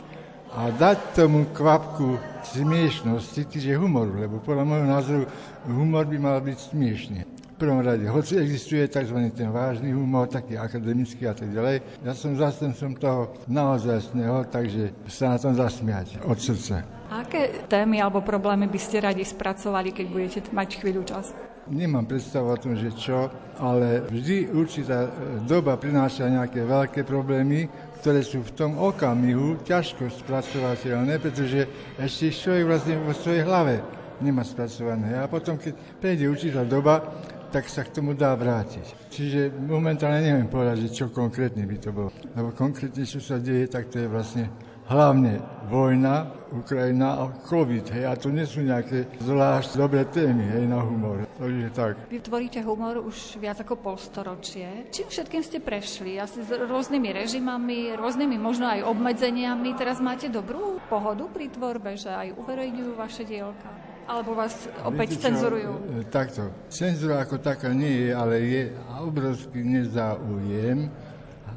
[0.52, 5.24] a dať tomu kvapku smiešnosti, čiže humoru, lebo podľa môjho názoru
[5.70, 9.30] humor by mal byť smiešný prvom rade, hoci existuje tzv.
[9.38, 15.30] ten vážny humor, taký akademický a tak ďalej, ja som zastancom toho naozajstného, takže sa
[15.30, 16.82] na tom zasmiať od srdca.
[17.14, 21.51] Aké témy alebo problémy by ste radi spracovali, keď budete mať chvíľu čas?
[21.72, 25.10] Nemám predstavu o tom, že čo, ale vždy určitá e,
[25.48, 27.72] doba prináša nejaké veľké problémy,
[28.04, 33.80] ktoré sú v tom okamihu ťažko spracovateľné, pretože ešte človek vlastne vo svojej hlave
[34.20, 35.16] nemá spracované.
[35.16, 35.72] A potom, keď
[36.04, 37.08] prejde určitá doba,
[37.52, 39.08] tak sa k tomu dá vrátiť.
[39.12, 42.12] Čiže momentálne neviem povedať, čo konkrétne by to bolo.
[42.36, 44.48] Lebo konkrétne, čo sa deje, tak to je vlastne
[44.92, 45.40] hlavne
[45.72, 47.96] vojna, Ukrajina a COVID.
[47.96, 51.24] Hej, a to nie sú nejaké zvlášť dobré témy hej, na humor.
[51.40, 51.94] Takže tak.
[52.12, 54.92] Vy tvoríte humor už viac ako polstoročie.
[54.92, 56.20] Čím všetkým ste prešli?
[56.20, 59.72] Asi s rôznymi režimami, rôznymi možno aj obmedzeniami.
[59.80, 63.72] Teraz máte dobrú pohodu pri tvorbe, že aj uverejňujú vaše dielka?
[64.12, 66.04] Alebo vás opäť Viete, cenzurujú?
[66.04, 66.52] E, takto.
[66.68, 68.62] Cenzura ako taká nie je, ale je
[69.00, 70.92] obrovský nezáujem,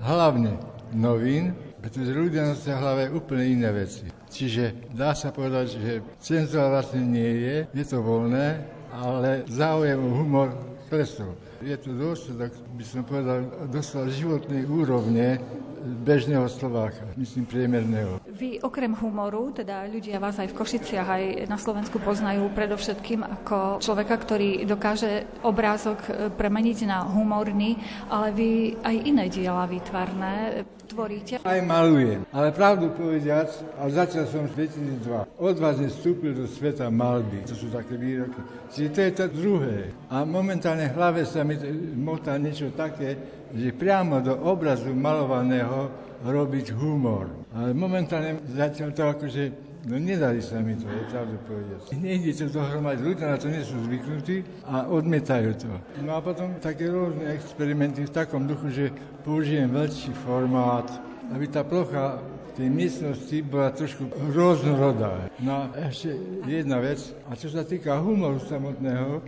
[0.07, 0.55] hlavne
[0.95, 1.51] novín,
[1.85, 4.09] pretože ľudia nosia v hlave úplne iné veci.
[4.33, 10.17] Čiže dá sa povedať, že cenzura vlastne nie je, je to voľné, ale záujem o
[10.17, 10.49] humor
[10.89, 11.37] klesol.
[11.61, 15.37] Je to dôsledok, by som povedal, doslova životnej úrovne
[15.85, 18.17] bežného Slováka, myslím priemerného.
[18.33, 23.85] Vy okrem humoru, teda ľudia vás aj v Košiciach, aj na Slovensku poznajú predovšetkým ako
[23.85, 27.77] človeka, ktorý dokáže obrázok premeniť na humorný,
[28.09, 30.65] ale vy aj iné diela výtvarné
[30.95, 31.43] tvoríte.
[31.43, 35.43] Aj malujem, ale pravdu povediac, a začal som v 2002.
[35.43, 38.39] Odvážne vstúpil do sveta malby, to sú také výroky.
[38.71, 39.91] Čiže to je to druhé.
[40.07, 41.59] A momentálne hlave sa mi
[41.99, 43.19] motá niečo také,
[43.51, 45.91] že priamo do obrazu malovaného
[46.23, 47.27] robiť humor.
[47.51, 49.45] Ale momentálne zatiaľ to akože
[49.85, 51.93] No nedali sa mi to, je pravdu povedať.
[51.93, 55.69] Nejde to dohromať, ľudia na to nie sú zvyknutí a odmietajú to.
[56.01, 58.85] No a potom také rôzne experimenty v takom duchu, že
[59.21, 60.89] použijem väčší formát,
[61.37, 62.17] aby tá plocha
[62.57, 65.29] tej miestnosti bola trošku rôznorodá.
[65.43, 66.17] No a ešte
[66.49, 69.21] jedna vec, a čo sa týka humoru samotného,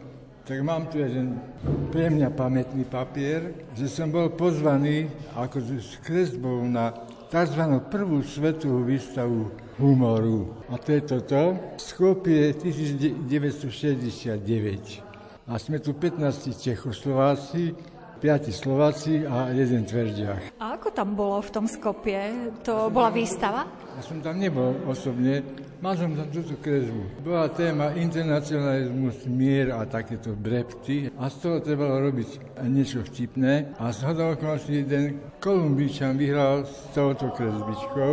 [0.46, 1.42] tak mám tu jeden
[1.90, 6.94] pre mňa pamätný papier, že som bol pozvaný ako s kresbou na
[7.26, 7.60] tzv.
[7.90, 10.54] prvú svetovú výstavu humoru.
[10.68, 11.58] A to je toto.
[11.76, 15.02] Skopie 1969.
[15.46, 17.70] A sme tu 15 Čechoslováci,
[18.18, 20.58] 5 Slováci a jeden Tverdiach.
[20.58, 22.50] A ako tam bolo v tom Skopie?
[22.66, 23.85] To bola výstava?
[23.96, 25.40] Ja som tam nebol osobne,
[25.76, 27.20] Mal som tam túto kresbu.
[27.20, 33.76] Bola téma internacionalizmus, mier a takéto brepty a z toho trebalo robiť niečo vtipné.
[33.76, 38.12] A z okolností jeden Kolumbíčan vyhral s touto kresbičkou,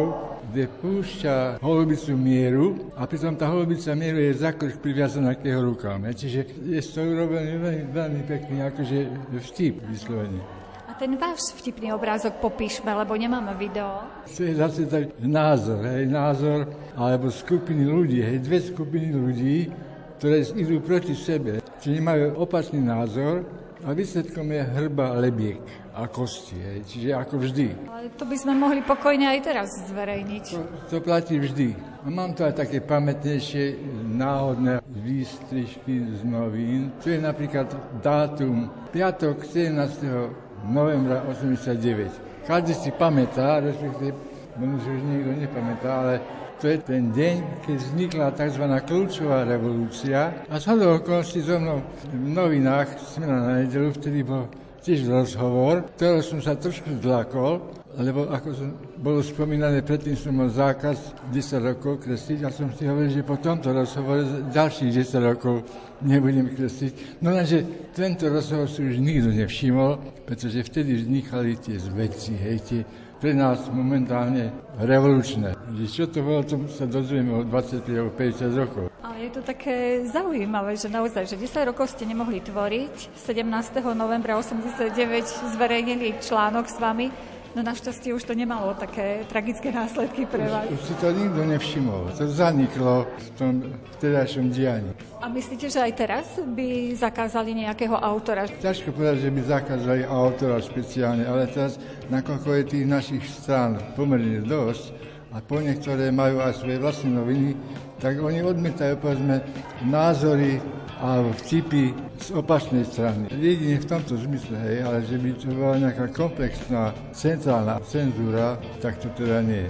[0.52, 5.64] kde púšťa holubicu mieru a pritom tá holubica mieru je za krk priviazaná k jeho
[5.64, 6.04] rukám.
[6.12, 8.98] Čiže je to urobený veľmi, veľmi pekný akože
[9.40, 10.63] vtip vyslovene.
[10.94, 14.06] A ten váš vtipný obrázok popíšme, lebo nemáme video.
[14.30, 19.74] To je zase tak názor, hej, názor, alebo skupiny ľudí, hej, dve skupiny ľudí,
[20.22, 23.42] ktoré idú proti sebe, čiže nemajú opačný názor
[23.82, 25.66] a výsledkom je hrba lebiek
[25.98, 27.68] a kosti, hej, čiže ako vždy.
[27.90, 30.46] Ale to by sme mohli pokojne aj teraz zverejniť.
[30.54, 30.62] To,
[30.94, 31.74] to platí vždy.
[32.06, 33.82] A mám tu aj také pamätnejšie
[34.14, 36.94] náhodné výstrižky z novín.
[37.02, 37.66] Tu je napríklad
[37.98, 42.48] dátum piatok 17 novembra 89.
[42.48, 44.16] Každý si pamätá, respektíve,
[44.60, 46.14] možno, že už nikto nepamätá, ale
[46.60, 47.36] to je ten deň,
[47.68, 48.64] keď vznikla tzv.
[48.88, 54.48] kľúčová revolúcia a z hodou okolností so mnou v novinách Smena na nedelu, vtedy bol
[54.84, 57.64] tiež rozhovor, ktorého som sa trošku zlakol,
[58.00, 58.50] lebo ako
[58.98, 63.38] bolo spomínané, predtým som mal zákaz 10 rokov kresliť a som si hovoril, že po
[63.38, 65.62] tomto rozhovore ďalších 10 rokov
[66.02, 67.22] nebudem kresliť.
[67.22, 67.62] No lenže
[67.94, 72.82] tento rozhovor si už nikto nevšimol, pretože vtedy vznikali tie zveci, hej, tie
[73.24, 74.52] pre nás momentálne
[74.84, 75.56] revolučné.
[75.80, 78.84] Že čo to bolo, to sa dozvieme o 25 alebo 50 rokov.
[79.00, 83.16] Ale je to také zaujímavé, že naozaj, že 10 rokov ste nemohli tvoriť.
[83.16, 83.80] 17.
[83.96, 87.08] novembra 89 zverejnili článok s vami
[87.54, 90.66] No našťastie už to nemalo také tragické následky pre vás.
[90.74, 92.10] Už, už si to nikto nevšimol.
[92.18, 93.54] To zaniklo v tom
[93.98, 94.90] vtedajšom dianí.
[95.22, 98.50] A myslíte, že aj teraz by zakázali nejakého autora?
[98.50, 101.78] Ťažko povedať, že by zakázali autora špeciálne, ale teraz,
[102.10, 107.58] nakoľko je tých našich strán pomerne dosť, a po niektoré majú aj svoje vlastné noviny,
[107.98, 109.42] tak oni odmietajú, povedzme,
[109.82, 110.62] názory
[111.04, 113.28] a vtipy z opačnej strany.
[113.36, 118.96] Jedine v tomto zmysle, hej, ale že by to bola nejaká komplexná centrálna cenzúra, tak
[119.04, 119.68] to teda nie.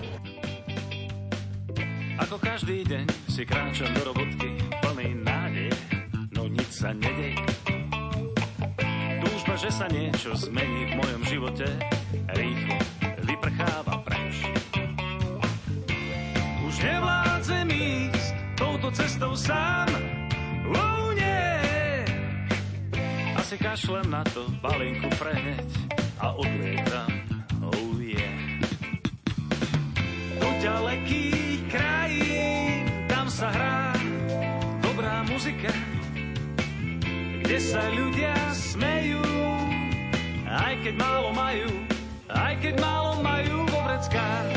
[2.21, 5.73] Ako každý deň si kráčam do robotky plný nádej,
[6.37, 7.33] no nič sa nedej.
[9.25, 11.65] Túžba, že sa niečo zmení v mojom živote,
[12.37, 12.77] rýchlo
[13.25, 14.45] vyprcháva preč.
[16.61, 20.12] Už nevládzem ísť touto cestou sám,
[20.73, 21.03] oh,
[23.53, 25.69] si kašlem na to, balinku preheť
[26.17, 27.11] a odlietam,
[27.61, 28.33] oh yeah.
[30.41, 33.93] Do ďalekých krajín, tam sa hrá
[34.81, 35.69] dobrá muzika,
[37.45, 39.21] kde sa ľudia smejú,
[40.49, 41.69] aj keď málo majú,
[42.33, 44.52] aj keď málo majú vo vreckách.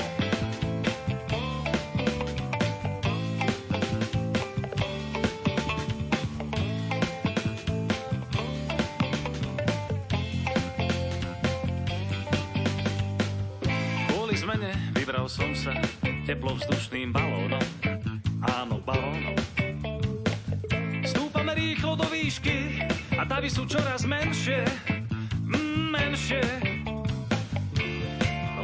[15.36, 15.76] Som sa
[16.24, 17.60] teplovzdušným balónom.
[18.56, 19.36] Áno, balónom.
[21.04, 22.80] Stúpame rýchlo do výšky
[23.20, 24.64] a tavy sú čoraz menšie,
[25.44, 26.40] mm, menšie.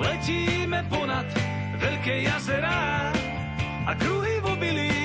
[0.01, 1.29] Letíme ponad
[1.77, 3.13] veľké jazerá
[3.85, 4.97] a kruhy v obilí.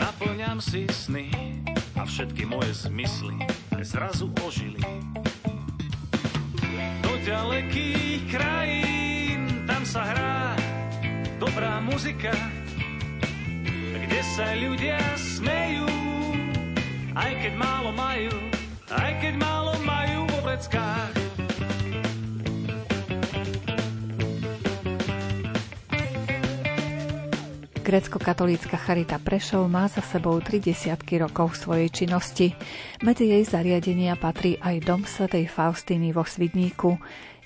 [0.00, 1.28] Naplňam si sny
[2.00, 3.36] a všetky moje zmysly
[3.84, 4.77] zrazu ožili.
[11.98, 12.30] Muzika,
[13.90, 15.90] kde sa ľudia smejú,
[17.18, 18.30] aj keď málo majú,
[18.86, 21.10] aj keď málo majú vo vreckách.
[27.82, 32.54] Grecko-katolícka Charita Prešov má za sebou tri desiatky rokov svojej činnosti.
[33.02, 36.94] Medzi jej zariadenia patrí aj Dom svätej Faustiny vo Svidníku.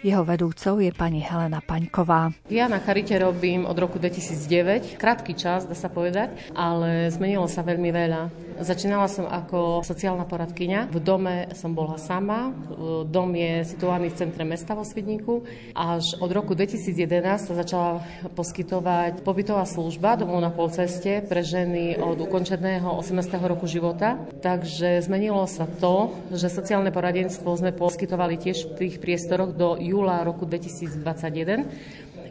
[0.03, 2.34] Jeho vedúcou je pani Helena Paňková.
[2.50, 7.62] Ja na Charite robím od roku 2009, krátky čas, dá sa povedať, ale zmenilo sa
[7.62, 8.50] veľmi veľa.
[8.62, 10.90] Začínala som ako sociálna poradkyňa.
[10.90, 12.50] V dome som bola sama.
[13.07, 15.46] Dom je situovaný v centre mesta vo Svidníku.
[15.74, 18.03] Až od roku 2011 sa začala
[18.34, 23.38] poskytovať pobytová služba domov na polceste pre ženy od ukončeného 18.
[23.40, 24.18] roku života.
[24.42, 30.24] Takže zmenilo sa to, že sociálne poradenstvo sme poskytovali tiež v tých priestoroch do júla
[30.24, 31.05] roku 2021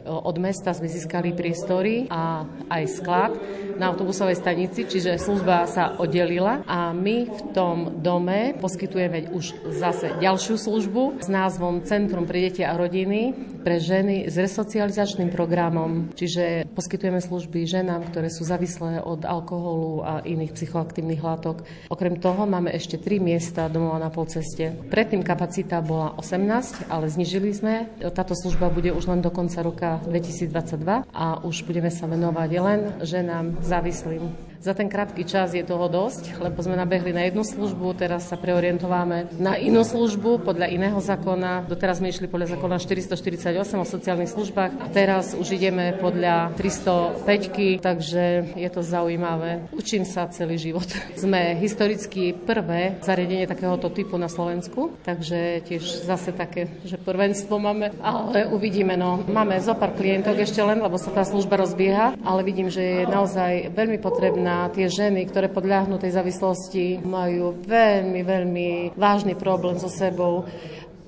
[0.06, 3.32] od mesta sme získali priestory a aj sklad
[3.78, 10.14] na autobusovej stanici, čiže služba sa oddelila a my v tom dome poskytujeme už zase
[10.18, 16.66] ďalšiu službu s názvom Centrum pre deti a rodiny pre ženy s resocializačným programom, čiže
[16.74, 21.62] poskytujeme služby ženám, ktoré sú závislé od alkoholu a iných psychoaktívnych látok.
[21.86, 24.74] Okrem toho máme ešte tri miesta domova na polceste.
[24.90, 27.74] Predtým kapacita bola 18, ale znižili sme.
[28.12, 32.80] Táto služba bude už len do konca roka 2022 a už budeme sa venovať len
[33.02, 34.51] ženám závislým.
[34.62, 38.38] Za ten krátky čas je toho dosť, lebo sme nabehli na jednu službu, teraz sa
[38.38, 41.66] preorientováme na inú službu podľa iného zákona.
[41.66, 47.82] Doteraz sme išli podľa zákona 448 o sociálnych službách a teraz už ideme podľa 305,
[47.82, 49.66] takže je to zaujímavé.
[49.74, 50.86] Učím sa celý život.
[51.18, 57.98] Sme historicky prvé zariadenie takéhoto typu na Slovensku, takže tiež zase také, že prvenstvo máme,
[57.98, 58.94] ale uvidíme.
[58.94, 59.26] No.
[59.26, 63.10] Máme zo pár klientok ešte len, lebo sa tá služba rozbieha, ale vidím, že je
[63.10, 69.80] naozaj veľmi potrebná na tie ženy, ktoré podľahnú tej závislosti, majú veľmi, veľmi vážny problém
[69.80, 70.44] so sebou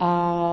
[0.04, 0.08] a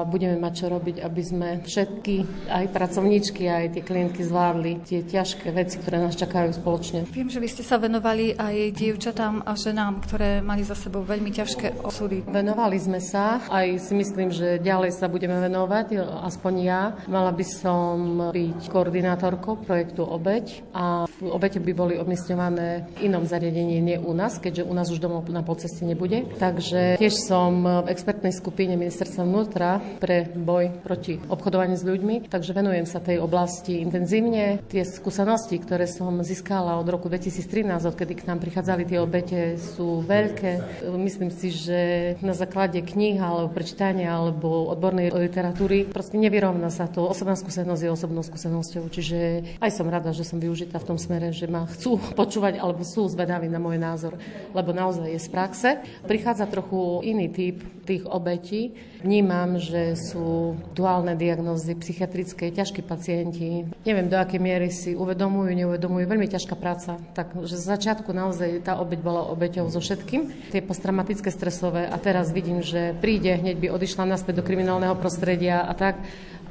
[0.08, 5.52] budeme mať čo robiť, aby sme všetky, aj pracovníčky, aj tie klientky zvládli tie ťažké
[5.52, 7.04] veci, ktoré nás čakajú spoločne.
[7.12, 11.36] Viem, že vy ste sa venovali aj dievčatám a ženám, ktoré mali za sebou veľmi
[11.36, 12.24] ťažké osudy.
[12.32, 16.00] Venovali sme sa, aj si myslím, že ďalej sa budeme venovať,
[16.32, 16.96] aspoň ja.
[17.12, 17.96] Mala by som
[18.32, 24.40] byť koordinátorkou projektu Obeď a obete by boli umiestňované v inom zariadení, nie u nás,
[24.40, 26.24] keďže u nás už domov na polceste nebude.
[26.40, 32.54] Takže tiež som v expertnej skupine ministerstva vnútra pre boj proti obchodovaniu s ľuďmi, takže
[32.54, 34.62] venujem sa tej oblasti intenzívne.
[34.70, 40.06] Tie skúsenosti, ktoré som získala od roku 2013, odkedy k nám prichádzali tie obete, sú
[40.06, 40.86] veľké.
[40.94, 41.80] Myslím si, že
[42.22, 47.10] na základe kníh alebo prečítania alebo odbornej literatúry proste nevyrovná sa to.
[47.10, 49.18] Osobná skúsenosť je osobnou skúsenosťou, čiže
[49.58, 53.10] aj som rada, že som využitá v tom smere, že ma chcú počúvať alebo sú
[53.10, 54.22] zvedaví na môj názor,
[54.54, 55.70] lebo naozaj je z praxe.
[56.06, 58.78] Prichádza trochu iný typ tých obetí.
[59.22, 63.70] Vnímam, že sú duálne diagnózy psychiatrické, ťažkí pacienti.
[63.86, 66.10] Neviem, do akej miery si uvedomujú, neuvedomujú.
[66.10, 66.98] Veľmi ťažká práca.
[67.14, 70.50] Takže z začiatku naozaj tá obeť bola obeťou so všetkým.
[70.50, 75.70] Tie posttraumatické stresové a teraz vidím, že príde, hneď by odišla naspäť do kriminálneho prostredia
[75.70, 76.02] a tak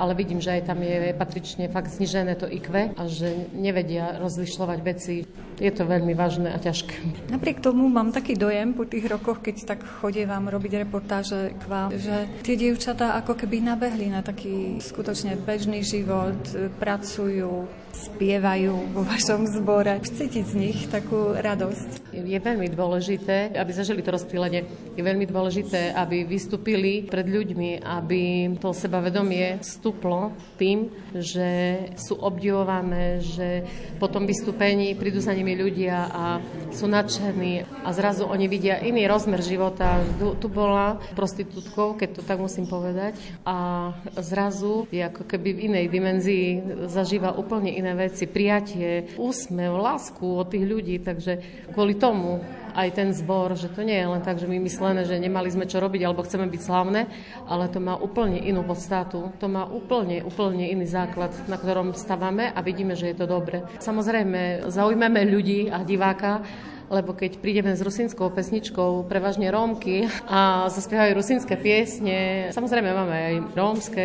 [0.00, 4.78] ale vidím, že aj tam je patrične fakt znižené to IQ a že nevedia rozlišľovať
[4.80, 5.28] veci.
[5.60, 7.28] Je to veľmi vážne a ťažké.
[7.28, 11.92] Napriek tomu mám taký dojem po tých rokoch, keď tak vám robiť reportáže k vám,
[11.92, 16.36] že tie dievčatá ako keby nabehli na taký skutočne bežný život,
[16.76, 19.98] pracujú, spievajú vo vašom zbore.
[20.00, 22.14] Cítiť z nich takú radosť.
[22.14, 24.66] Je veľmi dôležité, aby zažili to rozptýlenie.
[24.94, 33.18] Je veľmi dôležité, aby vystúpili pred ľuďmi, aby to sebavedomie stuplo tým, že sú obdivované,
[33.22, 33.66] že
[33.98, 36.24] po tom vystúpení prídu za nimi ľudia a
[36.70, 39.98] sú nadšení a zrazu oni vidia iný rozmer života.
[40.18, 45.62] Tu, tu bola prostitútkou, keď to tak musím povedať, a zrazu je ako keby v
[45.72, 46.46] inej dimenzii
[46.86, 53.10] zažíva úplne iné veci, prijatie, úsmev, lásku od tých ľudí, takže kvôli tomu aj ten
[53.10, 56.06] zbor, že to nie je len tak, že my myslené, že nemali sme čo robiť
[56.06, 57.10] alebo chceme byť slavné,
[57.50, 62.50] ale to má úplne inú podstatu, to má úplne, úplne iný základ, na ktorom stavame
[62.50, 63.66] a vidíme, že je to dobre.
[63.82, 66.46] Samozrejme, zaujmeme ľudí a diváka,
[66.90, 73.34] lebo keď prídeme s rusínskou pesničkou, prevažne rómky a zaspievajú rusínske piesne, samozrejme máme aj
[73.54, 74.04] rómske,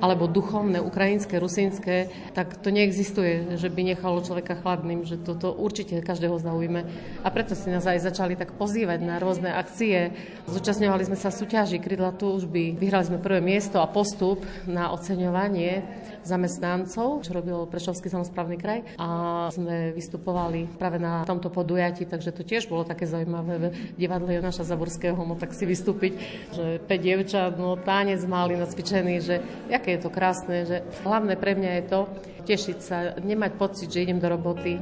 [0.00, 6.00] alebo duchovné, ukrajinské, rusínske, tak to neexistuje, že by nechalo človeka chladným, že toto určite
[6.00, 6.80] každého zaujíme.
[7.22, 10.14] A preto si nás aj začali tak pozývať na rôzne akcie.
[10.50, 15.82] Zúčastňovali sme sa súťaži Krydla túžby, vyhrali sme prvé miesto a postup na oceňovanie
[16.24, 19.08] zamestnancov, čo robil Prešovský samozprávny kraj a
[19.52, 24.64] sme vystupovali práve na tomto podujati, takže to tiež bolo také zaujímavé v divadle Jonaša
[24.64, 26.12] Zaborského, no tak si vystúpiť,
[26.56, 29.44] že 5 dievčat, no tánec mali nacvičený, že
[29.84, 32.00] aké je to krásne, že hlavné pre mňa je to
[32.48, 34.80] tešiť sa, nemať pocit, že idem do roboty.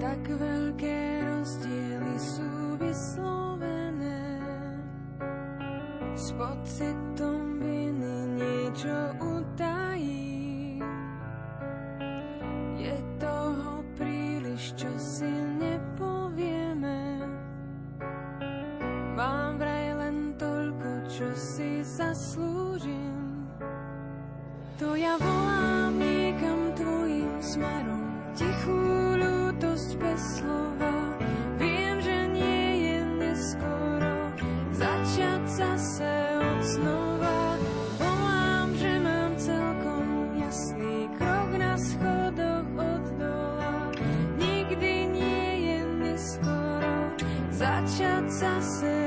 [0.00, 4.24] Tak veľké rozdiely sú vyslovené
[6.16, 10.80] s pocitom viny niečo utají.
[12.80, 15.47] Je toho príliš, čo si
[24.78, 28.78] To ja volám niekam tvojim smerom, tichú
[29.18, 31.18] ľútosť bez slova.
[31.58, 34.30] Viem, že nie je neskoro
[34.70, 37.58] začať zase od znova.
[37.98, 40.06] Volám, že mám celkom
[40.38, 43.74] jasný krok na schodoch od dola.
[44.38, 47.18] Nikdy nie je neskoro
[47.50, 48.97] začať zase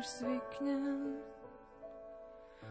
[0.00, 1.20] než zvyknem.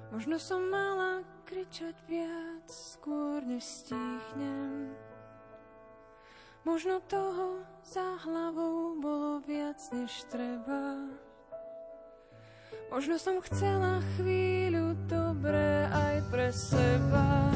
[0.10, 4.90] Možno som mala kričať viac skôr než stíchnem.
[6.66, 11.06] Možno toho za hlavou bolo viac než treba.
[12.90, 17.54] Možno som chcela chvíľu dobré aj pre seba.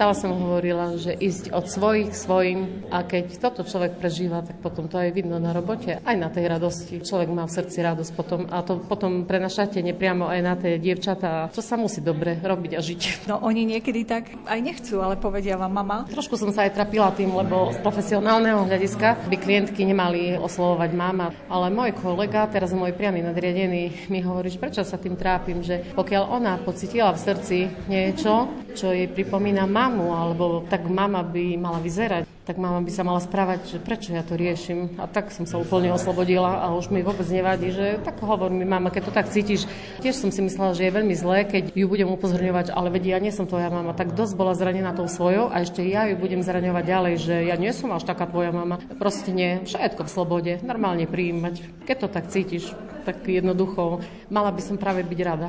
[0.00, 4.88] Stále som hovorila, že ísť od svojich svojim a keď toto človek prežíva, tak potom
[4.88, 7.04] to aj vidno na robote, aj na tej radosti.
[7.04, 11.52] Človek má v srdci radosť potom a to potom prenašate nepriamo aj na tie dievčatá.
[11.52, 13.28] To sa musí dobre robiť a žiť.
[13.28, 16.08] No oni niekedy tak aj nechcú, ale povedia vám mama.
[16.08, 21.28] Trošku som sa aj trapila tým, lebo z profesionálneho hľadiska by klientky nemali oslovovať mama.
[21.52, 25.92] Ale môj kolega, teraz môj priamy nadriadený, mi hovorí, že prečo sa tým trápim, že
[25.92, 31.82] pokiaľ ona pocitila v srdci niečo, čo jej pripomína mamu, alebo tak mama by mala
[31.82, 34.94] vyzerať, tak mama by sa mala správať, že prečo ja to riešim.
[35.02, 38.62] A tak som sa úplne oslobodila a už mi vôbec nevadí, že tak hovor mi
[38.62, 39.66] mama, keď to tak cítiš.
[39.98, 43.22] Tiež som si myslela, že je veľmi zlé, keď ju budem upozorňovať, ale vedia, ja
[43.22, 43.90] nie som tvoja mama.
[43.90, 47.58] Tak dosť bola zranená tou svojou a ešte ja ju budem zraňovať ďalej, že ja
[47.58, 48.78] nie som až taká tvoja mama.
[49.02, 51.86] Proste nie, všetko v slobode, normálne prijímať.
[51.90, 52.70] Keď to tak cítiš,
[53.04, 55.48] tak jednoducho mala by som práve byť rada,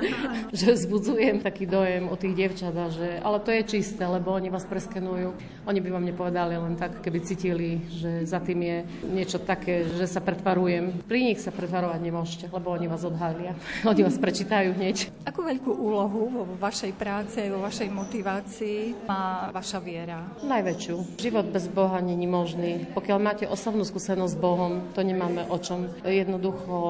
[0.56, 4.64] že vzbudzujem taký dojem o tých dievčat, že ale to je čisté, lebo oni vás
[4.68, 5.34] preskenujú.
[5.66, 10.06] Oni by vám nepovedali len tak, keby cítili, že za tým je niečo také, že
[10.10, 11.02] sa pretvarujem.
[11.06, 13.54] Pri nich sa pretvarovať nemôžete, lebo oni vás odhalia.
[13.92, 15.10] Oni vás prečítajú hneď.
[15.28, 20.24] Akú veľkú úlohu vo vašej práci, vo vašej motivácii má vaša viera?
[20.42, 21.20] Najväčšiu.
[21.20, 22.88] Život bez Boha není možný.
[22.96, 25.90] Pokiaľ máte osobnú skúsenosť s Bohom, to nemáme o čom.
[26.02, 26.81] Jednoducho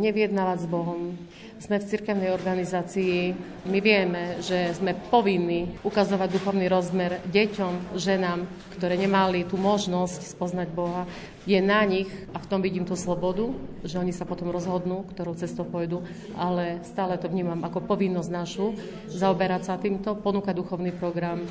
[0.00, 1.14] neviednávať s Bohom.
[1.60, 3.36] Sme v cirkevnej organizácii,
[3.68, 8.48] my vieme, že sme povinní ukazovať duchovný rozmer deťom, ženám,
[8.80, 11.04] ktoré nemali tú možnosť spoznať Boha.
[11.44, 13.52] Je na nich, a v tom vidím tú slobodu,
[13.84, 16.00] že oni sa potom rozhodnú, ktorou cestou pôjdu,
[16.32, 18.72] ale stále to vnímam ako povinnosť našu
[19.12, 21.44] zaoberať sa týmto, ponúkať duchovný program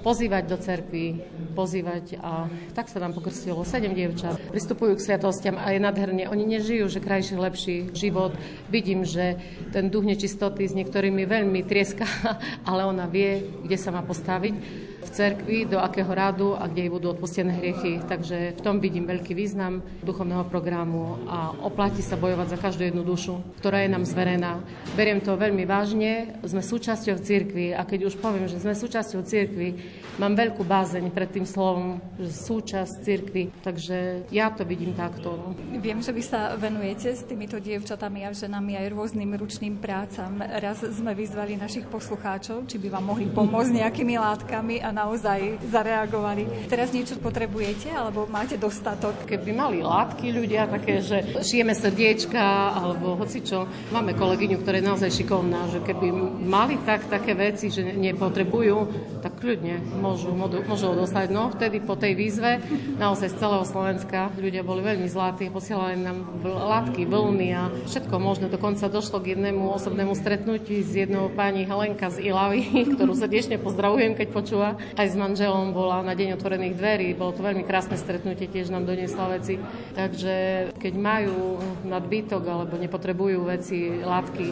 [0.00, 1.20] pozývať do cerkvy,
[1.52, 4.38] pozývať a tak sa nám pokrstilo sedem dievčat.
[4.52, 6.28] Pristupujú k sviatostiam a je nadherne.
[6.28, 8.32] Oni nežijú, že krajší, lepší život.
[8.72, 9.36] Vidím, že
[9.74, 12.06] ten duch nečistoty s niektorými veľmi trieska,
[12.68, 16.92] ale ona vie, kde sa má postaviť v cerkvi, do akého rádu a kde jej
[16.92, 17.98] budú odpustené hriechy.
[18.06, 23.02] Takže v tom vidím veľký význam duchovného programu a oplatí sa bojovať za každú jednu
[23.02, 24.62] dušu, ktorá je nám zverená.
[24.94, 29.74] Beriem to veľmi vážne, sme súčasťou cirkvi a keď už poviem, že sme súčasťou cirkvi,
[30.22, 35.34] mám veľkú bázeň pred tým slovom, že súčasť cirkvi, takže ja to vidím takto.
[35.34, 35.56] No.
[35.82, 40.38] Viem, že vy sa venujete s týmito dievčatami a ženami aj rôznym ručným prácam.
[40.38, 46.68] Raz sme vyzvali našich poslucháčov, či by vám mohli pomôcť nejakými látkami a naozaj zareagovali.
[46.68, 49.26] Teraz niečo potrebujete alebo máte dostatok?
[49.26, 53.66] Keby mali látky ľudia také, že šijeme srdiečka alebo hoci čo.
[53.90, 56.12] Máme kolegyňu, ktorá je naozaj šikovná, že keby
[56.44, 58.76] mali tak také veci, že nepotrebujú,
[59.24, 61.32] tak kľudne môžu, môžu odostať.
[61.32, 62.60] No vtedy po tej výzve
[63.00, 68.46] naozaj z celého Slovenska ľudia boli veľmi zlatí, posielali nám látky, vlny a všetko možné.
[68.52, 74.18] Dokonca došlo k jednému osobnému stretnutiu s jednou pani Helenka z Ilavy, ktorú srdečne pozdravujem,
[74.18, 77.08] keď počúva aj s manželom bola na deň otvorených dverí.
[77.14, 79.58] Bolo to veľmi krásne stretnutie, tiež nám doniesla veci.
[79.94, 84.46] Takže keď majú nadbytok alebo nepotrebujú veci, látky,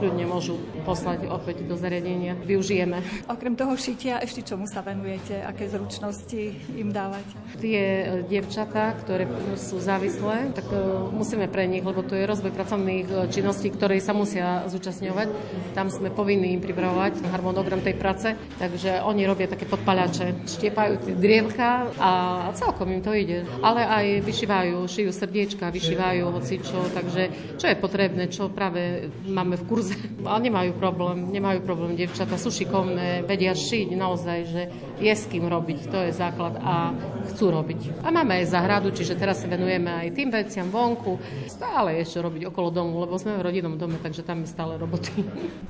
[0.00, 0.56] kľudne môžu
[0.88, 2.32] poslať opäť do zariadenia.
[2.40, 3.04] Využijeme.
[3.28, 5.44] Okrem toho šitia, ešte čomu sa venujete?
[5.44, 7.28] Aké zručnosti im dávať?
[7.60, 9.28] Tie e, dievčatá, ktoré
[9.60, 10.80] sú závislé, tak e,
[11.12, 15.28] musíme pre nich, lebo to je rozvoj pracovných e, činností, ktoré sa musia zúčastňovať.
[15.76, 20.50] Tam sme povinní im pripravovať harmonogram tej práce, takže oni robia také podpalače.
[20.50, 22.10] Štiepajú tie drievka a
[22.58, 23.46] celkom im to ide.
[23.62, 29.64] Ale aj vyšívajú, šijú srdiečka, vyšívajú hocičo, takže čo je potrebné, čo práve máme v
[29.70, 29.94] kurze.
[30.28, 34.62] Ale nemajú problém, nemajú problém devčata, sú šikovné, vedia šiť naozaj, že
[34.98, 36.90] je s kým robiť, to je základ a
[37.32, 38.02] chcú robiť.
[38.02, 41.16] A máme aj záhradu, čiže teraz sa venujeme aj tým veciam vonku.
[41.46, 45.12] Stále čo robiť okolo domu, lebo sme v rodinnom dome, takže tam je stále roboty.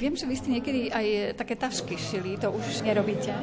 [0.00, 3.34] Viem, že vy ste niekedy aj také tašky šili, to už nerobíte.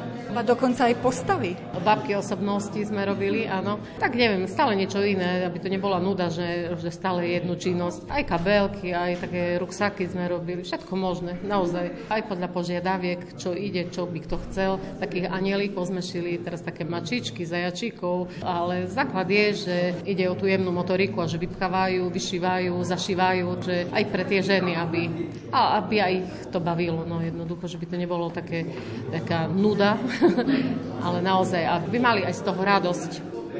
[0.48, 1.52] Dokonca aj postavy.
[1.84, 3.76] Babky osobnosti sme robili, áno.
[4.00, 8.08] Tak neviem, stále niečo iné, aby to nebola nuda, že, že stále jednu činnosť.
[8.08, 11.92] Aj kabelky, aj také ruksaky sme robili, všetko možné, naozaj.
[12.08, 14.80] Aj podľa požiadaviek, čo ide, čo by kto chcel.
[14.96, 19.76] Takých anielíkov sme šili, teraz také mačičky, zajačíkov, ale základ je, že
[20.08, 24.80] ide o tú jemnú motoriku a že vypchávajú, vyšívajú, zašívajú, že aj pre tie ženy,
[24.80, 25.12] aby,
[25.52, 28.64] a aby aj ich to bavilo, no jednoducho, že by to nebolo také,
[29.12, 30.00] taká nuda,
[31.06, 33.10] ale naozaj, aby mali aj z toho radosť,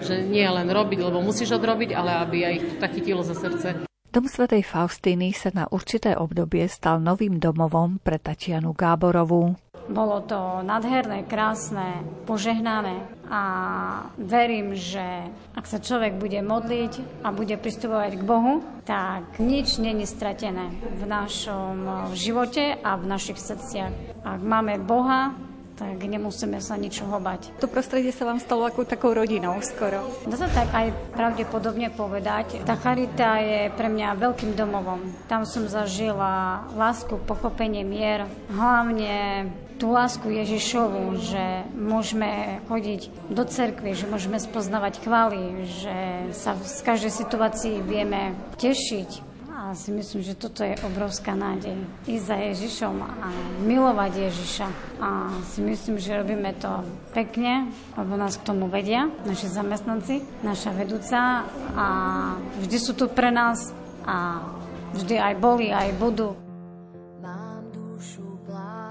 [0.03, 3.35] že nie len robiť, lebo musíš odrobiť, ale aby aj ich to tak chytilo za
[3.35, 3.89] srdce.
[4.09, 9.53] Dom svätej Faustíny sa na určité obdobie stal novým domovom pre Tatianu Gáborovú.
[9.89, 13.43] Bolo to nádherné, krásne, požehnané a
[14.21, 20.05] verím, že ak sa človek bude modliť a bude pristupovať k Bohu, tak nič není
[20.05, 23.93] stratené v našom živote a v našich srdciach.
[24.25, 25.37] Ak máme Boha,
[25.79, 27.55] tak nemusíme sa ničoho bať.
[27.62, 30.03] To prostredie sa vám stalo ako takou rodinou skoro.
[30.26, 32.66] Dá sa tak aj pravdepodobne povedať.
[32.66, 35.07] Tá charita je pre mňa veľkým domovom.
[35.31, 39.47] Tam som zažila lásku, pochopenie, mier, hlavne
[39.79, 45.97] tú lásku Ježišovu, že môžeme chodiť do cerkvy, že môžeme spoznávať chvály, že
[46.35, 49.28] sa z každej situácii vieme tešiť,
[49.75, 51.77] si myslím, že toto je obrovská nádej.
[52.09, 53.29] Ísť za Ježišom a
[53.64, 54.69] milovať Ježiša.
[55.03, 55.09] A
[55.45, 61.45] si myslím, že robíme to pekne, lebo nás k tomu vedia, naši zamestnanci, naša vedúca
[61.77, 61.87] a
[62.64, 63.75] vždy sú tu pre nás
[64.09, 64.41] a
[64.97, 66.47] vždy aj boli, aj budú.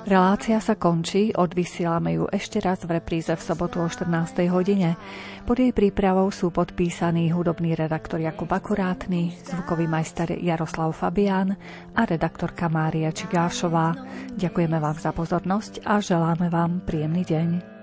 [0.07, 4.39] Relácia sa končí, odvysielame ju ešte raz v repríze v sobotu o 14.
[4.47, 4.95] hodine.
[5.43, 11.59] Pod jej prípravou sú podpísaní hudobný redaktor Jakub Akurátny, zvukový majster Jaroslav Fabián
[11.91, 13.99] a redaktorka Mária Čigášová.
[14.31, 17.76] Ďakujeme vám za pozornosť a želáme vám príjemný deň.